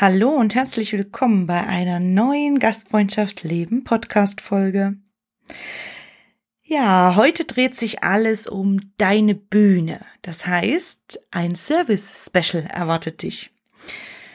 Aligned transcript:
Hallo 0.00 0.30
und 0.30 0.54
herzlich 0.54 0.92
willkommen 0.92 1.48
bei 1.48 1.66
einer 1.66 1.98
neuen 1.98 2.60
Gastfreundschaft 2.60 3.42
Leben 3.42 3.82
Podcast 3.82 4.40
Folge. 4.40 4.96
Ja, 6.62 7.16
heute 7.16 7.44
dreht 7.44 7.74
sich 7.74 8.04
alles 8.04 8.46
um 8.46 8.78
deine 8.98 9.34
Bühne. 9.34 9.98
Das 10.22 10.46
heißt, 10.46 11.26
ein 11.32 11.56
Service 11.56 12.30
Special 12.30 12.62
erwartet 12.72 13.22
dich. 13.22 13.50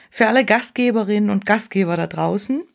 Für 0.09 0.27
alle 0.27 0.43
Gastgeberinnen 0.43 1.29
und 1.29 1.45
Gastgeber 1.45 1.95
da 1.95 2.07
draußen. 2.07 2.65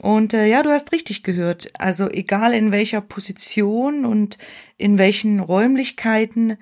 Und 0.00 0.32
äh, 0.32 0.46
ja, 0.46 0.62
du 0.62 0.70
hast 0.70 0.92
richtig 0.92 1.22
gehört. 1.22 1.70
Also 1.78 2.08
egal 2.08 2.54
in 2.54 2.72
welcher 2.72 3.02
Position 3.02 4.06
und 4.06 4.38
in 4.78 4.96
welchen 4.96 5.40
Räumlichkeiten 5.40 6.56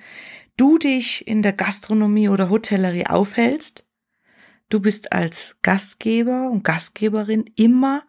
du 0.57 0.77
dich 0.77 1.29
in 1.29 1.43
der 1.43 1.53
Gastronomie 1.53 2.29
oder 2.29 2.51
Hotellerie 2.51 3.07
aufhältst, 3.07 3.88
du 4.69 4.81
bist 4.81 5.13
als 5.13 5.57
Gastgeber 5.63 6.51
und 6.51 6.65
Gastgeberin 6.65 7.51
immer 7.57 8.05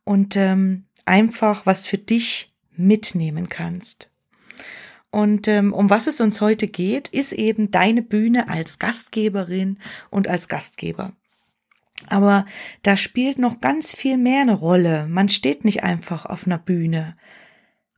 und 0.03 0.35
ähm, 0.35 0.85
einfach 1.05 1.65
was 1.65 1.85
für 1.85 1.97
dich 1.97 2.49
mitnehmen 2.75 3.49
kannst. 3.49 4.11
Und 5.09 5.47
ähm, 5.47 5.73
um 5.73 5.89
was 5.89 6.07
es 6.07 6.21
uns 6.21 6.41
heute 6.41 6.67
geht, 6.67 7.07
ist 7.07 7.33
eben 7.33 7.71
deine 7.71 8.01
Bühne 8.01 8.49
als 8.49 8.77
Gastgeberin 8.77 9.79
und 10.09 10.27
als 10.27 10.47
Gastgeber. 10.47 11.13
Aber 12.07 12.45
da 12.83 12.95
spielt 12.95 13.39
noch 13.39 13.59
ganz 13.59 13.95
viel 13.95 14.17
mehr 14.17 14.41
eine 14.41 14.53
Rolle. 14.53 15.07
Man 15.07 15.29
steht 15.29 15.65
nicht 15.65 15.83
einfach 15.83 16.25
auf 16.25 16.45
einer 16.45 16.59
Bühne 16.59 17.17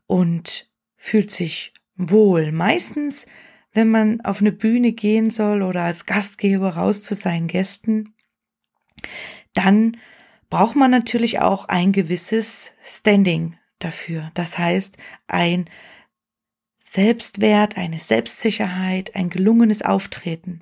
und 0.08 0.69
fühlt 1.00 1.32
sich 1.32 1.74
wohl. 1.96 2.52
Meistens, 2.52 3.26
wenn 3.72 3.90
man 3.90 4.22
auf 4.22 4.42
eine 4.42 4.52
Bühne 4.52 4.92
gehen 4.92 5.30
soll 5.32 5.64
oder 5.64 5.84
als 5.84 6.06
Gastgeber 6.06 6.76
raus 6.76 7.02
zu 7.02 7.16
seinen 7.16 7.48
Gästen, 7.48 8.14
dann 9.54 9.98
braucht 10.50 10.76
man 10.76 10.92
natürlich 10.92 11.40
auch 11.40 11.66
ein 11.70 11.94
gewisses 11.94 12.74
Standing 12.84 13.56
dafür. 13.80 14.30
Das 14.34 14.58
heißt, 14.58 14.98
ein 15.28 15.70
Selbstwert, 16.84 17.78
eine 17.78 18.00
Selbstsicherheit, 18.00 19.16
ein 19.16 19.30
gelungenes 19.30 19.82
Auftreten. 19.82 20.62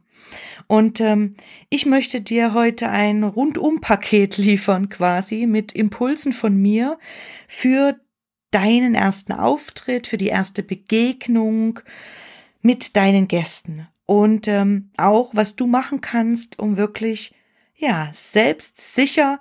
Und 0.68 1.02
ähm, 1.02 1.36
ich 1.70 1.88
möchte 1.88 2.22
dir 2.22 2.54
heute 2.54 2.90
ein 2.90 3.24
Rundum-Paket 3.24 4.38
liefern, 4.38 4.90
quasi 4.90 5.48
mit 5.48 5.72
Impulsen 5.72 6.32
von 6.32 6.56
mir 6.56 7.00
für 7.48 8.00
deinen 8.58 8.96
ersten 8.96 9.34
Auftritt, 9.34 10.08
für 10.08 10.18
die 10.18 10.30
erste 10.30 10.64
Begegnung 10.64 11.80
mit 12.62 12.96
deinen 12.96 13.28
Gästen 13.28 13.88
und 14.08 14.48
ähm, 14.48 14.90
auch 14.98 15.30
was 15.34 15.56
du 15.56 15.68
machen 15.68 16.02
kannst, 16.02 16.58
um 16.58 16.76
wirklich 16.76 17.36
ja 17.76 18.10
selbstsicher 18.14 19.40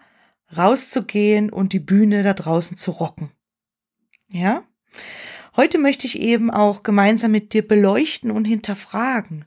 rauszugehen 0.55 1.49
und 1.49 1.73
die 1.73 1.81
Bühne 1.81 2.23
da 2.23 2.35
draußen 2.35 2.77
zu 2.77 2.91
rocken. 2.91 3.31
Ja? 4.29 4.65
Heute 5.57 5.79
möchte 5.79 6.07
ich 6.07 6.21
eben 6.21 6.51
auch 6.51 6.83
gemeinsam 6.83 7.31
mit 7.31 7.55
dir 7.55 7.67
beleuchten 7.67 8.31
und 8.31 8.45
hinterfragen, 8.45 9.47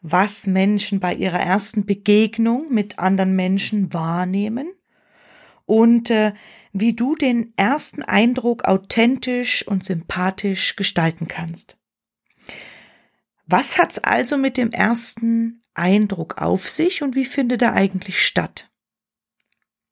was 0.00 0.46
Menschen 0.46 0.98
bei 0.98 1.12
ihrer 1.12 1.40
ersten 1.40 1.84
Begegnung 1.84 2.72
mit 2.72 2.98
anderen 2.98 3.36
Menschen 3.36 3.92
wahrnehmen 3.92 4.72
und 5.66 6.08
äh, 6.08 6.32
wie 6.72 6.94
du 6.94 7.14
den 7.14 7.52
ersten 7.56 8.02
Eindruck 8.02 8.64
authentisch 8.64 9.66
und 9.66 9.84
sympathisch 9.84 10.76
gestalten 10.76 11.28
kannst. 11.28 11.78
Was 13.46 13.78
hat's 13.78 13.98
also 13.98 14.36
mit 14.36 14.56
dem 14.56 14.70
ersten 14.70 15.62
Eindruck 15.74 16.38
auf 16.38 16.68
sich 16.68 17.02
und 17.02 17.16
wie 17.16 17.24
findet 17.24 17.62
er 17.62 17.72
eigentlich 17.72 18.24
statt? 18.24 18.70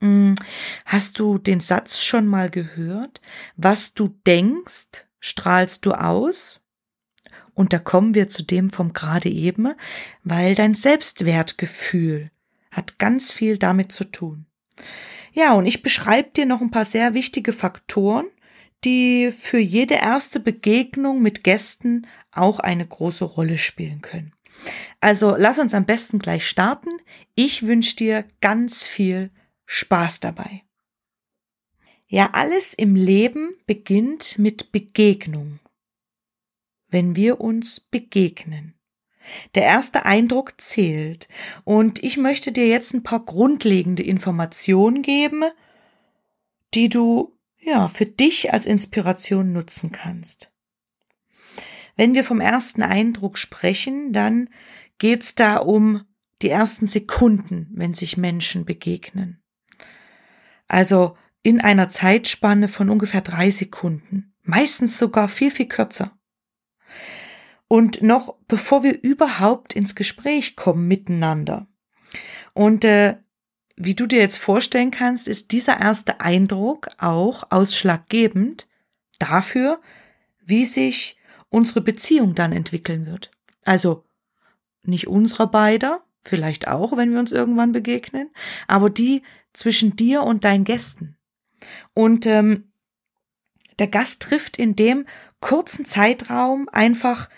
Hm, 0.01 0.37
hast 0.85 1.19
du 1.19 1.39
den 1.39 1.61
Satz 1.61 2.03
schon 2.03 2.27
mal 2.27 2.51
gehört? 2.51 3.21
Was 3.57 3.95
du 3.95 4.09
denkst, 4.27 5.07
strahlst 5.19 5.85
du 5.87 5.93
aus? 5.93 6.61
Und 7.55 7.73
da 7.73 7.81
kommen 7.81 8.15
wir 8.15 8.29
zu 8.29 8.45
dem 8.45 8.71
vom 8.71 8.93
gerade 8.93 9.29
eben, 9.29 9.75
weil 10.23 10.55
dein 10.55 10.75
Selbstwertgefühl 10.75 12.31
hat 12.71 13.01
ganz 13.01 13.33
viel 13.33 13.59
damit 13.59 13.91
zu 13.91 14.05
tun. 14.05 14.47
Ja, 15.39 15.53
und 15.53 15.67
ich 15.67 15.85
beschreibe 15.85 16.31
dir 16.31 16.47
noch 16.47 16.61
ein 16.61 16.73
paar 16.73 16.85
sehr 16.85 17.15
wichtige 17.15 17.53
Faktoren, 17.53 18.27
die 18.83 19.31
für 19.31 19.61
jede 19.61 19.95
erste 19.95 20.41
Begegnung 20.41 21.23
mit 21.23 21.45
Gästen 21.45 22.09
auch 22.33 22.59
eine 22.59 22.85
große 22.85 23.25
Rolle 23.25 23.57
spielen 23.57 24.03
können. 24.03 24.35
Also 24.99 25.37
lass 25.37 25.61
uns 25.61 25.75
am 25.75 25.87
besten 25.87 26.19
gleich 26.19 26.45
starten. 26.45 26.91
Ich 27.37 27.69
wünsche 27.69 27.95
dir 27.95 28.25
ganz 28.41 28.85
viel 28.85 29.31
Spaß 29.67 30.19
dabei. 30.19 30.65
Ja, 32.09 32.31
alles 32.33 32.75
im 32.75 32.97
Leben 32.97 33.55
beginnt 33.65 34.41
mit 34.41 34.73
Begegnung. 34.73 35.61
Wenn 36.89 37.15
wir 37.15 37.41
uns 37.41 37.79
begegnen. 37.79 38.75
Der 39.55 39.65
erste 39.65 40.05
Eindruck 40.05 40.61
zählt. 40.61 41.29
Und 41.65 42.03
ich 42.03 42.17
möchte 42.17 42.53
dir 42.53 42.67
jetzt 42.67 42.95
ein 42.95 43.03
paar 43.03 43.25
grundlegende 43.25 44.03
Informationen 44.03 45.03
geben, 45.03 45.45
die 46.75 46.89
du 46.89 47.37
ja 47.59 47.89
für 47.89 48.07
dich 48.07 48.53
als 48.53 48.67
Inspiration 48.67 49.53
nutzen 49.53 49.93
kannst. 49.93 50.53
Wenn 51.97 52.15
wir 52.15 52.25
vom 52.25 52.41
ersten 52.41 52.83
Eindruck 52.83 53.39
sprechen, 53.39 54.13
dann 54.13 54.49
geht's 54.99 55.35
da 55.35 55.57
um 55.57 56.05
die 56.43 56.49
ersten 56.49 56.87
Sekunden, 56.87 57.69
wenn 57.73 57.95
sich 57.95 58.17
Menschen 58.17 58.65
begegnen. 58.65 59.43
Also 60.69 61.17
in 61.43 61.61
einer 61.61 61.89
Zeitspanne 61.89 62.69
von 62.69 62.91
ungefähr 62.91 63.23
drei 63.23 63.51
Sekunden, 63.51 64.35
meistens 64.43 64.99
sogar 64.99 65.29
viel, 65.29 65.51
viel 65.51 65.67
kürzer. 65.67 66.17
Und 67.69 68.03
noch 68.03 68.35
bevor 68.49 68.83
wir 68.83 69.03
überhaupt 69.03 69.75
ins 69.75 69.95
Gespräch 69.95 70.57
kommen 70.57 70.89
miteinander. 70.89 71.67
Und 72.55 72.85
äh, 72.85 73.17
wie 73.77 73.95
du 73.95 74.07
dir 74.07 74.19
jetzt 74.19 74.39
vorstellen 74.39 74.91
kannst, 74.91 75.29
ist 75.29 75.53
dieser 75.53 75.79
erste 75.79 76.21
Eindruck 76.21 76.89
auch 76.99 77.45
ausschlaggebend 77.51 78.67
dafür, 79.19 79.81
wie 80.45 80.65
sich 80.65 81.17
unsere 81.51 81.81
Beziehung 81.81 82.35
dann 82.35 82.53
entwickeln 82.53 83.07
wird. 83.07 83.31
Also 83.65 84.05
nicht 84.83 85.07
unserer 85.07 85.47
beider, 85.47 86.03
vielleicht 86.23 86.69
auch, 86.69 86.97
wenn 86.97 87.13
wir 87.13 87.21
uns 87.21 87.33
irgendwann 87.33 87.73
begegnen, 87.73 88.31
aber 88.67 88.91
die 88.91 89.23
zwischen 89.53 89.97
dir 89.97 90.23
und 90.23 90.45
deinen 90.45 90.65
Gästen. 90.65 91.17
Und 91.95 92.27
ähm, 92.27 92.73
der 93.79 93.89
Gast 93.89 94.23
trifft 94.23 94.57
in 94.57 94.75
dem 94.77 95.07
kurzen 95.41 95.85
Zeitraum 95.85 96.69
einfach 96.71 97.29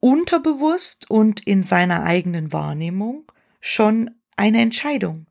unterbewusst 0.00 1.10
und 1.10 1.46
in 1.46 1.62
seiner 1.62 2.02
eigenen 2.02 2.52
Wahrnehmung 2.52 3.30
schon 3.60 4.10
eine 4.36 4.60
Entscheidung, 4.60 5.26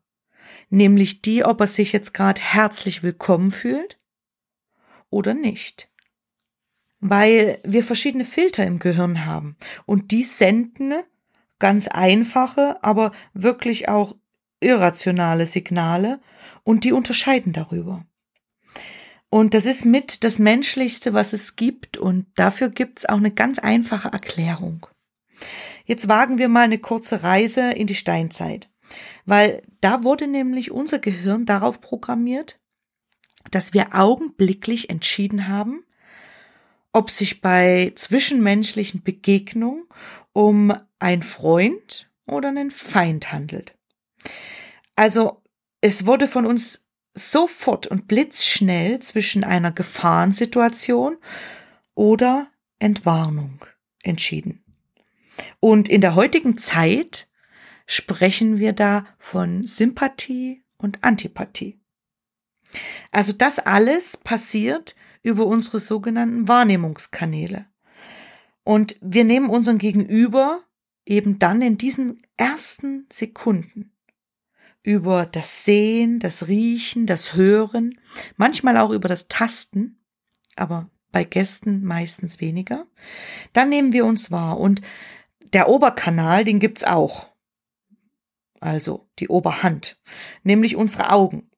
nämlich 0.70 1.22
die, 1.22 1.44
ob 1.44 1.60
er 1.60 1.66
sich 1.66 1.92
jetzt 1.92 2.14
gerade 2.14 2.40
herzlich 2.40 3.02
willkommen 3.02 3.50
fühlt 3.50 3.98
oder 5.10 5.34
nicht. 5.34 5.88
Weil 7.00 7.58
wir 7.64 7.82
verschiedene 7.82 8.24
Filter 8.24 8.64
im 8.66 8.78
Gehirn 8.78 9.24
haben 9.26 9.56
und 9.86 10.12
die 10.12 10.22
senden 10.22 10.94
ganz 11.58 11.88
einfache, 11.88 12.82
aber 12.82 13.12
wirklich 13.32 13.88
auch 13.88 14.16
irrationale 14.60 15.46
Signale 15.46 16.20
und 16.62 16.84
die 16.84 16.92
unterscheiden 16.92 17.52
darüber. 17.52 18.04
Und 19.30 19.54
das 19.54 19.64
ist 19.64 19.84
mit 19.84 20.24
das 20.24 20.40
Menschlichste, 20.40 21.14
was 21.14 21.32
es 21.32 21.54
gibt 21.54 21.96
und 21.96 22.26
dafür 22.34 22.68
gibt's 22.68 23.06
auch 23.06 23.16
eine 23.16 23.30
ganz 23.30 23.60
einfache 23.60 24.08
Erklärung. 24.08 24.86
Jetzt 25.84 26.08
wagen 26.08 26.38
wir 26.38 26.48
mal 26.48 26.62
eine 26.62 26.78
kurze 26.78 27.22
Reise 27.22 27.70
in 27.70 27.86
die 27.86 27.94
Steinzeit, 27.94 28.68
weil 29.24 29.62
da 29.80 30.02
wurde 30.02 30.26
nämlich 30.26 30.72
unser 30.72 30.98
Gehirn 30.98 31.46
darauf 31.46 31.80
programmiert, 31.80 32.58
dass 33.52 33.72
wir 33.72 33.94
augenblicklich 33.94 34.90
entschieden 34.90 35.48
haben, 35.48 35.84
ob 36.92 37.08
sich 37.08 37.40
bei 37.40 37.92
zwischenmenschlichen 37.94 39.02
Begegnungen 39.02 39.84
um 40.32 40.74
ein 40.98 41.22
Freund 41.22 42.10
oder 42.26 42.48
einen 42.48 42.70
Feind 42.70 43.32
handelt. 43.32 43.74
Also 44.96 45.42
es 45.80 46.04
wurde 46.04 46.26
von 46.26 46.46
uns 46.46 46.84
sofort 47.14 47.86
und 47.86 48.08
blitzschnell 48.08 49.00
zwischen 49.00 49.44
einer 49.44 49.72
Gefahrensituation 49.72 51.16
oder 51.94 52.48
Entwarnung 52.78 53.64
entschieden. 54.02 54.64
Und 55.58 55.88
in 55.88 56.00
der 56.00 56.14
heutigen 56.14 56.58
Zeit 56.58 57.28
sprechen 57.86 58.58
wir 58.58 58.72
da 58.72 59.06
von 59.18 59.64
Sympathie 59.66 60.62
und 60.76 61.02
Antipathie. 61.02 61.80
Also 63.10 63.32
das 63.32 63.58
alles 63.58 64.16
passiert 64.16 64.94
über 65.22 65.46
unsere 65.46 65.80
sogenannten 65.80 66.48
Wahrnehmungskanäle. 66.48 67.66
Und 68.62 68.96
wir 69.00 69.24
nehmen 69.24 69.50
unseren 69.50 69.78
Gegenüber 69.78 70.62
eben 71.04 71.38
dann 71.38 71.62
in 71.62 71.78
diesen 71.78 72.18
ersten 72.36 73.06
Sekunden 73.10 73.92
über 74.82 75.26
das 75.26 75.64
Sehen, 75.64 76.18
das 76.18 76.48
Riechen, 76.48 77.06
das 77.06 77.34
Hören, 77.34 77.98
manchmal 78.36 78.76
auch 78.78 78.90
über 78.90 79.08
das 79.08 79.28
Tasten, 79.28 79.98
aber 80.56 80.90
bei 81.12 81.24
Gästen 81.24 81.84
meistens 81.84 82.40
weniger. 82.40 82.86
Dann 83.52 83.68
nehmen 83.68 83.92
wir 83.92 84.06
uns 84.06 84.30
wahr 84.30 84.58
und 84.58 84.80
der 85.52 85.68
Oberkanal, 85.68 86.44
den 86.44 86.60
gibt's 86.60 86.84
auch. 86.84 87.28
Also 88.60 89.08
die 89.18 89.28
Oberhand, 89.28 89.98
nämlich 90.44 90.76
unsere 90.76 91.10
Augen. 91.10 91.50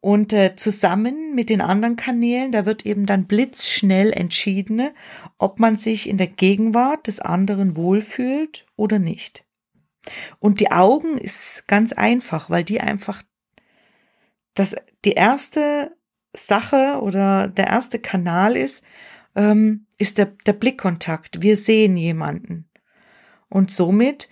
Und 0.00 0.32
äh, 0.32 0.56
zusammen 0.56 1.34
mit 1.34 1.50
den 1.50 1.60
anderen 1.60 1.96
Kanälen, 1.96 2.52
da 2.52 2.64
wird 2.64 2.86
eben 2.86 3.04
dann 3.04 3.26
blitzschnell 3.26 4.12
entschieden, 4.12 4.90
ob 5.36 5.58
man 5.58 5.76
sich 5.76 6.08
in 6.08 6.16
der 6.16 6.26
Gegenwart 6.26 7.06
des 7.06 7.20
anderen 7.20 7.76
wohlfühlt 7.76 8.66
oder 8.76 8.98
nicht. 8.98 9.44
Und 10.38 10.60
die 10.60 10.70
Augen 10.70 11.18
ist 11.18 11.68
ganz 11.68 11.92
einfach, 11.92 12.50
weil 12.50 12.64
die 12.64 12.80
einfach 12.80 13.22
das 14.54 14.76
die 15.04 15.12
erste 15.12 15.96
Sache 16.34 17.00
oder 17.02 17.48
der 17.48 17.68
erste 17.68 17.98
Kanal 17.98 18.56
ist, 18.56 18.82
ähm, 19.34 19.86
ist 19.98 20.18
der, 20.18 20.26
der 20.46 20.52
Blickkontakt. 20.52 21.42
Wir 21.42 21.56
sehen 21.56 21.96
jemanden. 21.96 22.68
Und 23.48 23.70
somit 23.70 24.28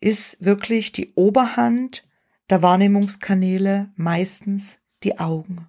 ist 0.00 0.44
wirklich 0.44 0.92
die 0.92 1.12
Oberhand 1.14 2.08
der 2.50 2.62
Wahrnehmungskanäle 2.62 3.92
meistens 3.96 4.80
die 5.04 5.18
Augen. 5.18 5.68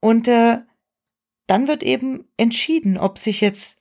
Und 0.00 0.28
äh, 0.28 0.58
dann 1.46 1.68
wird 1.68 1.82
eben 1.82 2.28
entschieden, 2.36 2.98
ob 2.98 3.18
sich 3.18 3.40
jetzt 3.40 3.80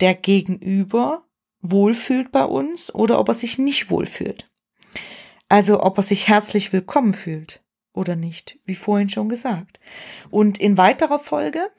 der 0.00 0.14
Gegenüber 0.14 1.26
wohlfühlt 1.62 2.32
bei 2.32 2.44
uns 2.44 2.94
oder 2.94 3.18
ob 3.18 3.28
er 3.28 3.34
sich 3.34 3.58
nicht 3.58 3.90
wohlfühlt. 3.90 4.50
Also 5.48 5.82
ob 5.82 5.98
er 5.98 6.02
sich 6.02 6.28
herzlich 6.28 6.72
willkommen 6.72 7.12
fühlt 7.12 7.62
oder 7.92 8.16
nicht, 8.16 8.58
wie 8.64 8.74
vorhin 8.74 9.08
schon 9.08 9.28
gesagt. 9.28 9.80
Und 10.30 10.58
in 10.58 10.78
weiterer 10.78 11.18
Folge 11.18 11.70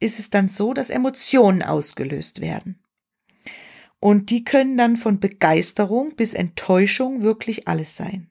ist 0.00 0.18
es 0.18 0.30
dann 0.30 0.48
so, 0.48 0.74
dass 0.74 0.90
Emotionen 0.90 1.62
ausgelöst 1.62 2.40
werden. 2.40 2.82
Und 4.00 4.30
die 4.30 4.44
können 4.44 4.76
dann 4.76 4.96
von 4.96 5.20
Begeisterung 5.20 6.16
bis 6.16 6.34
Enttäuschung 6.34 7.22
wirklich 7.22 7.66
alles 7.66 7.96
sein. 7.96 8.30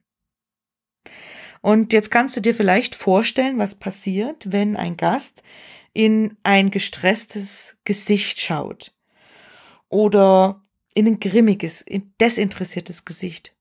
Und 1.60 1.92
jetzt 1.92 2.10
kannst 2.10 2.36
du 2.36 2.40
dir 2.40 2.54
vielleicht 2.54 2.94
vorstellen, 2.94 3.58
was 3.58 3.74
passiert, 3.74 4.52
wenn 4.52 4.76
ein 4.76 4.96
Gast 4.96 5.42
in 5.92 6.36
ein 6.44 6.70
gestresstes 6.70 7.78
Gesicht 7.84 8.38
schaut 8.40 8.95
oder 9.88 10.64
in 10.94 11.06
ein 11.06 11.20
grimmiges, 11.20 11.84
desinteressiertes 12.20 13.04
Gesicht. 13.04 13.54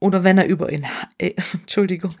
Oder 0.00 0.22
wenn 0.22 0.36
er 0.38 0.46
über 0.46 0.70
ihn, 0.70 0.86
äh, 1.18 1.34
Entschuldigung, 1.52 2.14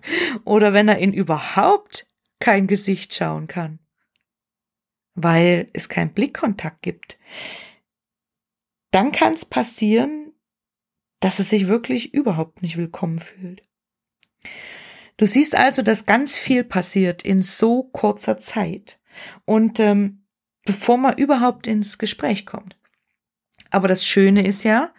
oder 0.44 0.72
wenn 0.72 0.88
er 0.88 0.98
in 0.98 1.12
überhaupt 1.12 2.06
kein 2.40 2.66
Gesicht 2.66 3.14
schauen 3.14 3.46
kann. 3.46 3.78
Weil 5.14 5.68
es 5.72 5.88
keinen 5.88 6.12
Blickkontakt 6.12 6.82
gibt. 6.82 7.18
Dann 8.90 9.12
kann 9.12 9.34
es 9.34 9.44
passieren, 9.44 10.32
dass 11.20 11.38
er 11.38 11.44
sich 11.44 11.68
wirklich 11.68 12.14
überhaupt 12.14 12.62
nicht 12.62 12.76
willkommen 12.76 13.18
fühlt. 13.18 13.62
Du 15.16 15.26
siehst 15.26 15.54
also, 15.54 15.82
dass 15.82 16.06
ganz 16.06 16.36
viel 16.36 16.64
passiert 16.64 17.24
in 17.24 17.42
so 17.42 17.84
kurzer 17.84 18.38
Zeit. 18.38 18.98
Und 19.44 19.78
ähm, 19.78 20.26
bevor 20.64 20.98
man 20.98 21.16
überhaupt 21.16 21.66
ins 21.66 21.98
Gespräch 21.98 22.46
kommt. 22.46 22.76
Aber 23.74 23.88
das 23.88 24.06
Schöne 24.06 24.46
ist 24.46 24.62
ja, 24.62 24.94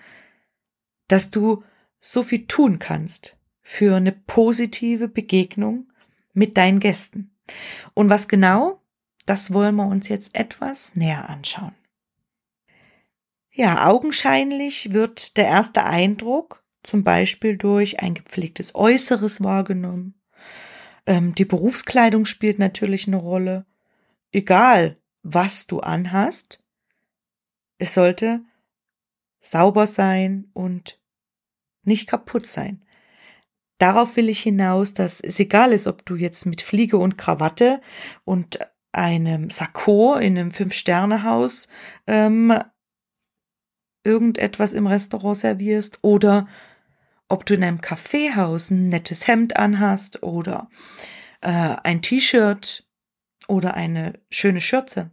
dass 1.08 1.32
du 1.32 1.64
so 2.02 2.24
viel 2.24 2.46
tun 2.46 2.78
kannst 2.78 3.38
für 3.62 3.96
eine 3.96 4.12
positive 4.12 5.08
Begegnung 5.08 5.90
mit 6.34 6.58
deinen 6.58 6.82
Gästen. 6.82 7.34
Und 7.94 8.10
was 8.10 8.28
genau, 8.28 8.82
das 9.26 9.54
wollen 9.54 9.76
wir 9.76 9.88
uns 9.88 10.10
jetzt 10.10 10.36
etwas 10.36 10.98
näher 10.98 11.30
anschauen. 11.30 11.74
Ja, 13.50 13.88
augenscheinlich 13.88 14.92
wird 14.92 15.38
der 15.38 15.48
erste 15.48 15.86
Eindruck 15.86 16.66
zum 16.84 17.06
Beispiel 17.06 17.56
durch 17.56 18.02
ein 18.02 18.14
gepflegtes 18.14 18.76
Äußeres 18.76 19.42
wahrgenommen. 19.42 20.22
Ähm, 21.06 21.34
die 21.34 21.46
Berufskleidung 21.46 22.26
spielt 22.26 22.60
natürlich 22.60 23.08
eine 23.08 23.16
Rolle. 23.16 23.66
Egal, 24.34 24.98
was 25.24 25.66
du 25.66 25.80
anhast, 25.80 26.62
es 27.78 27.94
sollte 27.94 28.44
sauber 29.46 29.88
sein 29.88 30.50
und 30.54 31.00
nicht 31.84 32.08
kaputt 32.08 32.48
sein. 32.48 32.84
Darauf 33.78 34.16
will 34.16 34.30
ich 34.30 34.42
hinaus, 34.42 34.94
dass 34.94 35.20
es 35.20 35.40
egal 35.40 35.74
ist, 35.74 35.88
ob 35.88 36.06
du 36.06 36.16
jetzt 36.16 36.46
mit 36.46 36.62
Fliege 36.62 36.98
und 36.98 37.18
Krawatte 37.18 37.82
und 38.24 38.60
einem 38.92 39.50
Sakko 39.50 40.16
in 40.16 40.38
einem 40.38 40.52
Fünf-Sterne-Haus 40.52 41.68
ähm, 42.08 42.58
irgendetwas 44.04 44.72
im 44.72 44.88
Restaurant 44.88 45.38
servierst 45.38 46.00
oder 46.02 46.48
ob 47.28 47.46
du 47.46 47.56
in 47.56 47.64
einem 47.64 47.82
Kaffeehaus 47.82 48.72
ein 48.72 48.90
nettes 48.90 49.28
Hemd 49.28 49.58
anhast 49.58 50.24
oder 50.24 50.70
äh, 51.42 51.76
ein 51.84 52.02
T-Shirt 52.02 52.88
oder 53.48 53.74
eine 53.74 54.14
schöne 54.30 54.62
Schürze. 54.62 55.12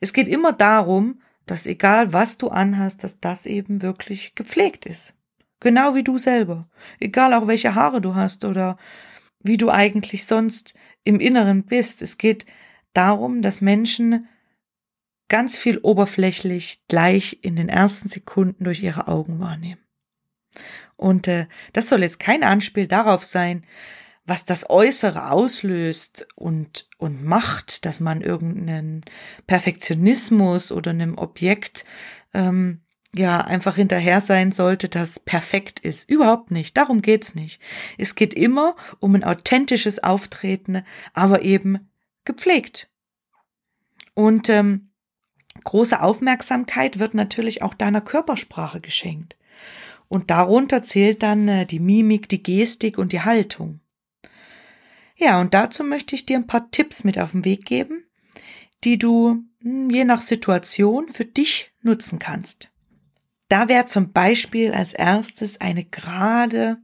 Es 0.00 0.12
geht 0.12 0.26
immer 0.26 0.52
darum, 0.52 1.22
dass 1.46 1.66
egal 1.66 2.12
was 2.12 2.38
du 2.38 2.48
anhast, 2.48 3.04
dass 3.04 3.20
das 3.20 3.46
eben 3.46 3.82
wirklich 3.82 4.34
gepflegt 4.34 4.86
ist. 4.86 5.14
Genau 5.60 5.94
wie 5.94 6.04
du 6.04 6.18
selber. 6.18 6.68
Egal 6.98 7.34
auch 7.34 7.46
welche 7.46 7.74
Haare 7.74 8.00
du 8.00 8.14
hast 8.14 8.44
oder 8.44 8.78
wie 9.42 9.56
du 9.56 9.70
eigentlich 9.70 10.26
sonst 10.26 10.74
im 11.04 11.20
Inneren 11.20 11.64
bist. 11.64 12.02
Es 12.02 12.18
geht 12.18 12.46
darum, 12.92 13.42
dass 13.42 13.60
Menschen 13.60 14.28
ganz 15.28 15.58
viel 15.58 15.78
oberflächlich 15.78 16.82
gleich 16.88 17.38
in 17.42 17.56
den 17.56 17.68
ersten 17.68 18.08
Sekunden 18.08 18.64
durch 18.64 18.82
ihre 18.82 19.08
Augen 19.08 19.38
wahrnehmen. 19.38 19.80
Und 20.96 21.28
äh, 21.28 21.46
das 21.72 21.88
soll 21.88 22.02
jetzt 22.02 22.18
kein 22.18 22.42
Anspiel 22.42 22.86
darauf 22.86 23.24
sein, 23.24 23.64
was 24.30 24.44
das 24.44 24.70
Äußere 24.70 25.32
auslöst 25.32 26.28
und, 26.36 26.88
und 26.98 27.24
macht, 27.24 27.84
dass 27.84 27.98
man 27.98 28.20
irgendeinen 28.20 29.04
Perfektionismus 29.48 30.70
oder 30.70 30.92
einem 30.92 31.18
Objekt 31.18 31.84
ähm, 32.32 32.80
ja 33.12 33.40
einfach 33.40 33.74
hinterher 33.74 34.20
sein 34.20 34.52
sollte, 34.52 34.88
das 34.88 35.18
perfekt 35.18 35.80
ist. 35.80 36.08
Überhaupt 36.08 36.52
nicht. 36.52 36.76
Darum 36.76 37.02
geht's 37.02 37.34
nicht. 37.34 37.60
Es 37.98 38.14
geht 38.14 38.32
immer 38.32 38.76
um 39.00 39.16
ein 39.16 39.24
authentisches 39.24 40.00
Auftreten, 40.00 40.84
aber 41.12 41.42
eben 41.42 41.90
gepflegt. 42.24 42.88
Und 44.14 44.48
ähm, 44.48 44.92
große 45.64 46.00
Aufmerksamkeit 46.00 47.00
wird 47.00 47.14
natürlich 47.14 47.64
auch 47.64 47.74
deiner 47.74 48.00
Körpersprache 48.00 48.80
geschenkt. 48.80 49.36
Und 50.06 50.30
darunter 50.30 50.84
zählt 50.84 51.24
dann 51.24 51.48
äh, 51.48 51.66
die 51.66 51.80
Mimik, 51.80 52.28
die 52.28 52.44
Gestik 52.44 52.96
und 52.96 53.12
die 53.12 53.22
Haltung. 53.22 53.80
Ja, 55.20 55.38
und 55.38 55.52
dazu 55.52 55.84
möchte 55.84 56.14
ich 56.14 56.24
dir 56.24 56.38
ein 56.38 56.46
paar 56.46 56.70
Tipps 56.70 57.04
mit 57.04 57.18
auf 57.18 57.32
den 57.32 57.44
Weg 57.44 57.66
geben, 57.66 58.04
die 58.84 58.96
du 58.96 59.44
hm, 59.60 59.90
je 59.90 60.04
nach 60.04 60.22
Situation 60.22 61.10
für 61.10 61.26
dich 61.26 61.72
nutzen 61.82 62.18
kannst. 62.18 62.70
Da 63.50 63.68
wäre 63.68 63.84
zum 63.84 64.12
Beispiel 64.12 64.72
als 64.72 64.94
erstes 64.94 65.60
eine 65.60 65.84
gerade 65.84 66.78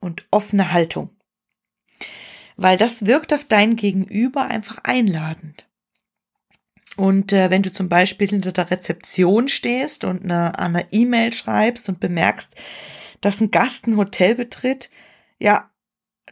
und 0.00 0.26
offene 0.30 0.72
Haltung. 0.72 1.10
Weil 2.56 2.78
das 2.78 3.04
wirkt 3.04 3.34
auf 3.34 3.44
dein 3.44 3.76
Gegenüber 3.76 4.46
einfach 4.46 4.78
einladend. 4.84 5.68
Und 6.96 7.34
äh, 7.34 7.50
wenn 7.50 7.62
du 7.62 7.70
zum 7.70 7.90
Beispiel 7.90 8.28
hinter 8.28 8.52
der 8.52 8.70
Rezeption 8.70 9.48
stehst 9.48 10.04
und 10.04 10.24
eine, 10.24 10.58
an 10.58 10.76
einer 10.76 10.92
E-Mail 10.92 11.34
schreibst 11.34 11.90
und 11.90 12.00
bemerkst, 12.00 12.54
dass 13.20 13.42
ein 13.42 13.50
Gast 13.50 13.86
ein 13.86 13.98
Hotel 13.98 14.34
betritt, 14.34 14.88
ja, 15.38 15.70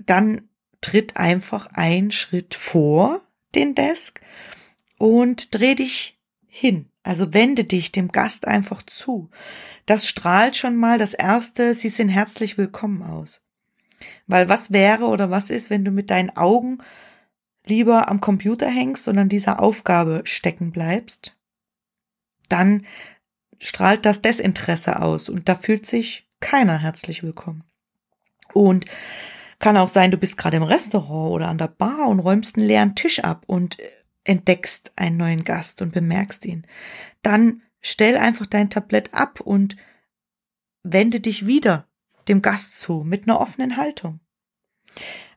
dann 0.06 0.48
tritt 0.84 1.16
einfach 1.16 1.68
einen 1.72 2.10
Schritt 2.10 2.54
vor 2.54 3.22
den 3.54 3.74
Desk 3.74 4.20
und 4.98 5.54
dreh 5.54 5.74
dich 5.74 6.20
hin. 6.46 6.90
Also 7.02 7.32
wende 7.32 7.64
dich 7.64 7.90
dem 7.90 8.12
Gast 8.12 8.46
einfach 8.46 8.82
zu. 8.82 9.30
Das 9.86 10.06
strahlt 10.06 10.56
schon 10.56 10.76
mal 10.76 10.98
das 10.98 11.14
erste, 11.14 11.72
Sie 11.72 11.88
sind 11.88 12.10
herzlich 12.10 12.58
willkommen 12.58 13.02
aus. 13.02 13.42
Weil 14.26 14.50
was 14.50 14.72
wäre 14.72 15.06
oder 15.06 15.30
was 15.30 15.48
ist, 15.48 15.70
wenn 15.70 15.86
du 15.86 15.90
mit 15.90 16.10
deinen 16.10 16.36
Augen 16.36 16.78
lieber 17.64 18.10
am 18.10 18.20
Computer 18.20 18.68
hängst 18.68 19.08
und 19.08 19.16
an 19.16 19.30
dieser 19.30 19.60
Aufgabe 19.60 20.20
stecken 20.24 20.70
bleibst? 20.70 21.34
Dann 22.50 22.84
strahlt 23.58 24.04
das 24.04 24.20
Desinteresse 24.20 25.00
aus 25.00 25.30
und 25.30 25.48
da 25.48 25.54
fühlt 25.54 25.86
sich 25.86 26.28
keiner 26.40 26.76
herzlich 26.78 27.22
willkommen. 27.22 27.64
Und 28.52 28.84
kann 29.58 29.76
auch 29.76 29.88
sein, 29.88 30.10
du 30.10 30.16
bist 30.16 30.36
gerade 30.36 30.56
im 30.56 30.62
Restaurant 30.62 31.32
oder 31.32 31.48
an 31.48 31.58
der 31.58 31.68
Bar 31.68 32.08
und 32.08 32.20
räumst 32.20 32.56
einen 32.56 32.66
leeren 32.66 32.94
Tisch 32.94 33.20
ab 33.20 33.44
und 33.46 33.78
entdeckst 34.24 34.92
einen 34.96 35.16
neuen 35.16 35.44
Gast 35.44 35.82
und 35.82 35.92
bemerkst 35.92 36.44
ihn, 36.46 36.66
dann 37.22 37.62
stell 37.80 38.16
einfach 38.16 38.46
dein 38.46 38.70
Tablett 38.70 39.12
ab 39.12 39.40
und 39.40 39.76
wende 40.82 41.20
dich 41.20 41.46
wieder 41.46 41.88
dem 42.28 42.42
Gast 42.42 42.80
zu 42.80 43.04
mit 43.04 43.28
einer 43.28 43.40
offenen 43.40 43.76
Haltung. 43.76 44.20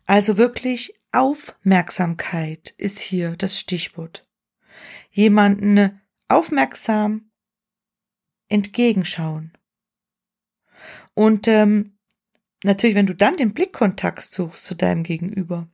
Also 0.06 0.38
wirklich 0.38 0.94
Aufmerksamkeit 1.12 2.74
ist 2.78 3.00
hier 3.00 3.36
das 3.36 3.60
Stichwort. 3.60 4.28
Jemanden 5.12 6.02
aufmerksam 6.28 7.32
entgegenschauen. 8.48 9.52
Und 11.14 11.48
ähm, 11.48 11.97
natürlich, 12.64 12.96
wenn 12.96 13.08
du 13.08 13.16
dann 13.16 13.36
den 13.36 13.54
Blickkontakt 13.54 14.24
suchst 14.24 14.64
zu 14.64 14.76
deinem 14.76 15.04
Gegenüber, 15.04 15.68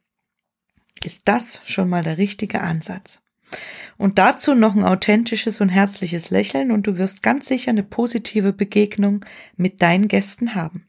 ist 1.04 1.24
das 1.26 1.62
schon 1.66 1.90
mal 1.90 2.04
der 2.04 2.18
richtige 2.18 2.62
Ansatz. 2.62 3.20
Und 3.98 4.18
dazu 4.18 4.56
noch 4.56 4.76
ein 4.76 4.84
authentisches 4.84 5.62
und 5.62 5.70
herzliches 5.70 6.30
Lächeln 6.30 6.72
und 6.72 6.88
du 6.88 6.98
wirst 6.98 7.22
ganz 7.22 7.48
sicher 7.48 7.70
eine 7.70 7.84
positive 7.84 8.54
Begegnung 8.54 9.26
mit 9.56 9.82
deinen 9.82 10.08
Gästen 10.08 10.56
haben. 10.56 10.88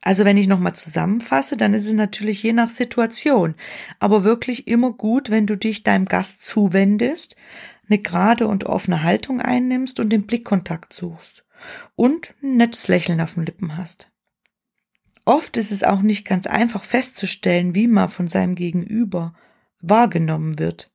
Also 0.00 0.24
wenn 0.24 0.36
ich 0.36 0.46
nochmal 0.46 0.74
zusammenfasse, 0.74 1.56
dann 1.56 1.74
ist 1.74 1.86
es 1.86 1.92
natürlich 1.92 2.42
je 2.42 2.52
nach 2.52 2.70
Situation, 2.70 3.54
aber 3.98 4.24
wirklich 4.24 4.66
immer 4.66 4.92
gut, 4.92 5.30
wenn 5.30 5.46
du 5.46 5.56
dich 5.56 5.82
deinem 5.82 6.06
Gast 6.06 6.44
zuwendest, 6.44 7.36
eine 7.88 7.98
gerade 7.98 8.46
und 8.46 8.64
offene 8.64 9.02
Haltung 9.02 9.40
einnimmst 9.40 10.00
und 10.00 10.10
den 10.10 10.26
Blickkontakt 10.26 10.92
suchst 10.92 11.44
und 11.96 12.34
ein 12.42 12.56
nettes 12.56 12.88
Lächeln 12.88 13.20
auf 13.20 13.34
den 13.34 13.44
Lippen 13.44 13.76
hast. 13.76 14.09
Oft 15.30 15.56
ist 15.56 15.70
es 15.70 15.84
auch 15.84 16.02
nicht 16.02 16.24
ganz 16.24 16.48
einfach 16.48 16.82
festzustellen, 16.82 17.76
wie 17.76 17.86
man 17.86 18.08
von 18.08 18.26
seinem 18.26 18.56
Gegenüber 18.56 19.32
wahrgenommen 19.80 20.58
wird, 20.58 20.90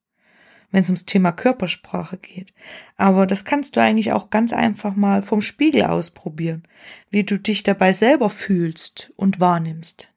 wenn 0.72 0.84
es 0.84 0.90
ums 0.90 1.06
Thema 1.06 1.32
Körpersprache 1.32 2.18
geht. 2.18 2.54
Aber 2.98 3.28
das 3.28 3.46
kannst 3.46 3.78
du 3.78 3.80
eigentlich 3.80 4.12
auch 4.12 4.32
ganz 4.32 4.52
einfach 4.52 4.94
mal 4.94 5.22
vom 5.22 5.40
Spiegel 5.40 5.84
ausprobieren, 5.84 6.64
wie 7.10 7.24
du 7.24 7.40
dich 7.40 7.64
dabei 7.64 7.94
selber 7.94 8.30
fühlst 8.30 9.14
und 9.16 9.40
wahrnimmst. 9.40 10.12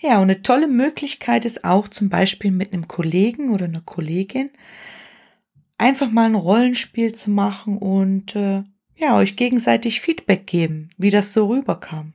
Ja, 0.00 0.16
und 0.16 0.24
eine 0.24 0.42
tolle 0.42 0.66
Möglichkeit 0.66 1.44
ist 1.44 1.64
auch 1.64 1.86
zum 1.86 2.08
Beispiel 2.08 2.50
mit 2.50 2.72
einem 2.72 2.88
Kollegen 2.88 3.50
oder 3.50 3.66
einer 3.66 3.82
Kollegin 3.82 4.50
einfach 5.78 6.10
mal 6.10 6.26
ein 6.26 6.34
Rollenspiel 6.34 7.14
zu 7.14 7.30
machen 7.30 7.78
und 7.78 8.34
äh, 8.34 8.64
ja, 8.96 9.16
euch 9.16 9.36
gegenseitig 9.36 10.00
Feedback 10.00 10.48
geben, 10.48 10.90
wie 10.98 11.10
das 11.10 11.32
so 11.32 11.46
rüberkam. 11.46 12.14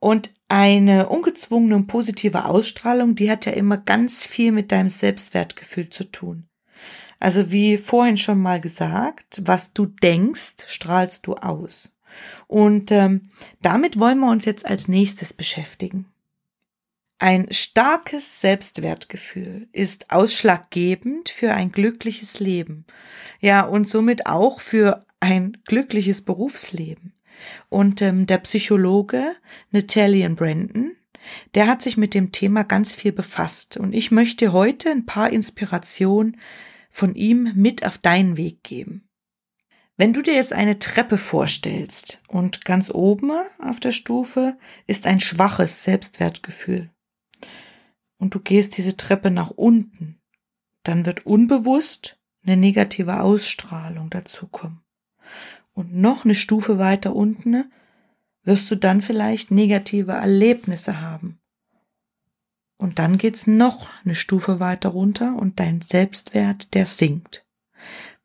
Und 0.00 0.32
eine 0.48 1.08
ungezwungene 1.08 1.76
und 1.76 1.86
positive 1.86 2.46
Ausstrahlung, 2.46 3.14
die 3.14 3.30
hat 3.30 3.46
ja 3.46 3.52
immer 3.52 3.76
ganz 3.76 4.26
viel 4.26 4.50
mit 4.50 4.72
deinem 4.72 4.90
Selbstwertgefühl 4.90 5.90
zu 5.90 6.04
tun. 6.10 6.48
Also 7.20 7.52
wie 7.52 7.76
vorhin 7.76 8.16
schon 8.16 8.40
mal 8.40 8.60
gesagt, 8.60 9.42
was 9.44 9.74
du 9.74 9.86
denkst, 9.86 10.64
strahlst 10.66 11.26
du 11.26 11.34
aus. 11.34 11.94
Und 12.48 12.90
ähm, 12.90 13.30
damit 13.62 13.98
wollen 13.98 14.18
wir 14.18 14.30
uns 14.30 14.46
jetzt 14.46 14.66
als 14.66 14.88
nächstes 14.88 15.32
beschäftigen. 15.32 16.06
Ein 17.18 17.52
starkes 17.52 18.40
Selbstwertgefühl 18.40 19.68
ist 19.72 20.10
ausschlaggebend 20.10 21.28
für 21.28 21.52
ein 21.52 21.70
glückliches 21.70 22.40
Leben. 22.40 22.86
Ja, 23.40 23.64
und 23.64 23.86
somit 23.86 24.24
auch 24.24 24.60
für 24.60 25.04
ein 25.20 25.58
glückliches 25.66 26.22
Berufsleben. 26.22 27.12
Und 27.68 28.02
ähm, 28.02 28.26
der 28.26 28.38
Psychologe 28.38 29.36
Natalian 29.70 30.36
Brandon, 30.36 30.96
der 31.54 31.66
hat 31.66 31.82
sich 31.82 31.96
mit 31.96 32.14
dem 32.14 32.32
Thema 32.32 32.62
ganz 32.62 32.94
viel 32.94 33.12
befasst. 33.12 33.76
Und 33.76 33.92
ich 33.92 34.10
möchte 34.10 34.52
heute 34.52 34.90
ein 34.90 35.06
paar 35.06 35.30
Inspirationen 35.30 36.40
von 36.90 37.14
ihm 37.14 37.52
mit 37.54 37.84
auf 37.84 37.98
deinen 37.98 38.36
Weg 38.36 38.62
geben. 38.62 39.08
Wenn 39.96 40.14
du 40.14 40.22
dir 40.22 40.34
jetzt 40.34 40.54
eine 40.54 40.78
Treppe 40.78 41.18
vorstellst 41.18 42.22
und 42.28 42.64
ganz 42.64 42.90
oben 42.90 43.32
auf 43.58 43.80
der 43.80 43.92
Stufe 43.92 44.56
ist 44.86 45.06
ein 45.06 45.20
schwaches 45.20 45.84
Selbstwertgefühl 45.84 46.90
und 48.16 48.34
du 48.34 48.40
gehst 48.40 48.78
diese 48.78 48.96
Treppe 48.96 49.30
nach 49.30 49.50
unten, 49.50 50.18
dann 50.84 51.04
wird 51.04 51.26
unbewusst 51.26 52.18
eine 52.42 52.56
negative 52.56 53.20
Ausstrahlung 53.20 54.08
dazukommen 54.08 54.80
und 55.80 55.94
noch 55.96 56.26
eine 56.26 56.34
Stufe 56.34 56.78
weiter 56.78 57.16
unten 57.16 57.72
wirst 58.44 58.70
du 58.70 58.76
dann 58.76 59.00
vielleicht 59.00 59.50
negative 59.50 60.12
Erlebnisse 60.12 61.00
haben. 61.00 61.40
Und 62.76 62.98
dann 62.98 63.16
geht's 63.16 63.46
noch 63.46 63.88
eine 64.04 64.14
Stufe 64.14 64.60
weiter 64.60 64.90
runter 64.90 65.36
und 65.36 65.58
dein 65.58 65.80
Selbstwert, 65.80 66.74
der 66.74 66.84
sinkt, 66.84 67.46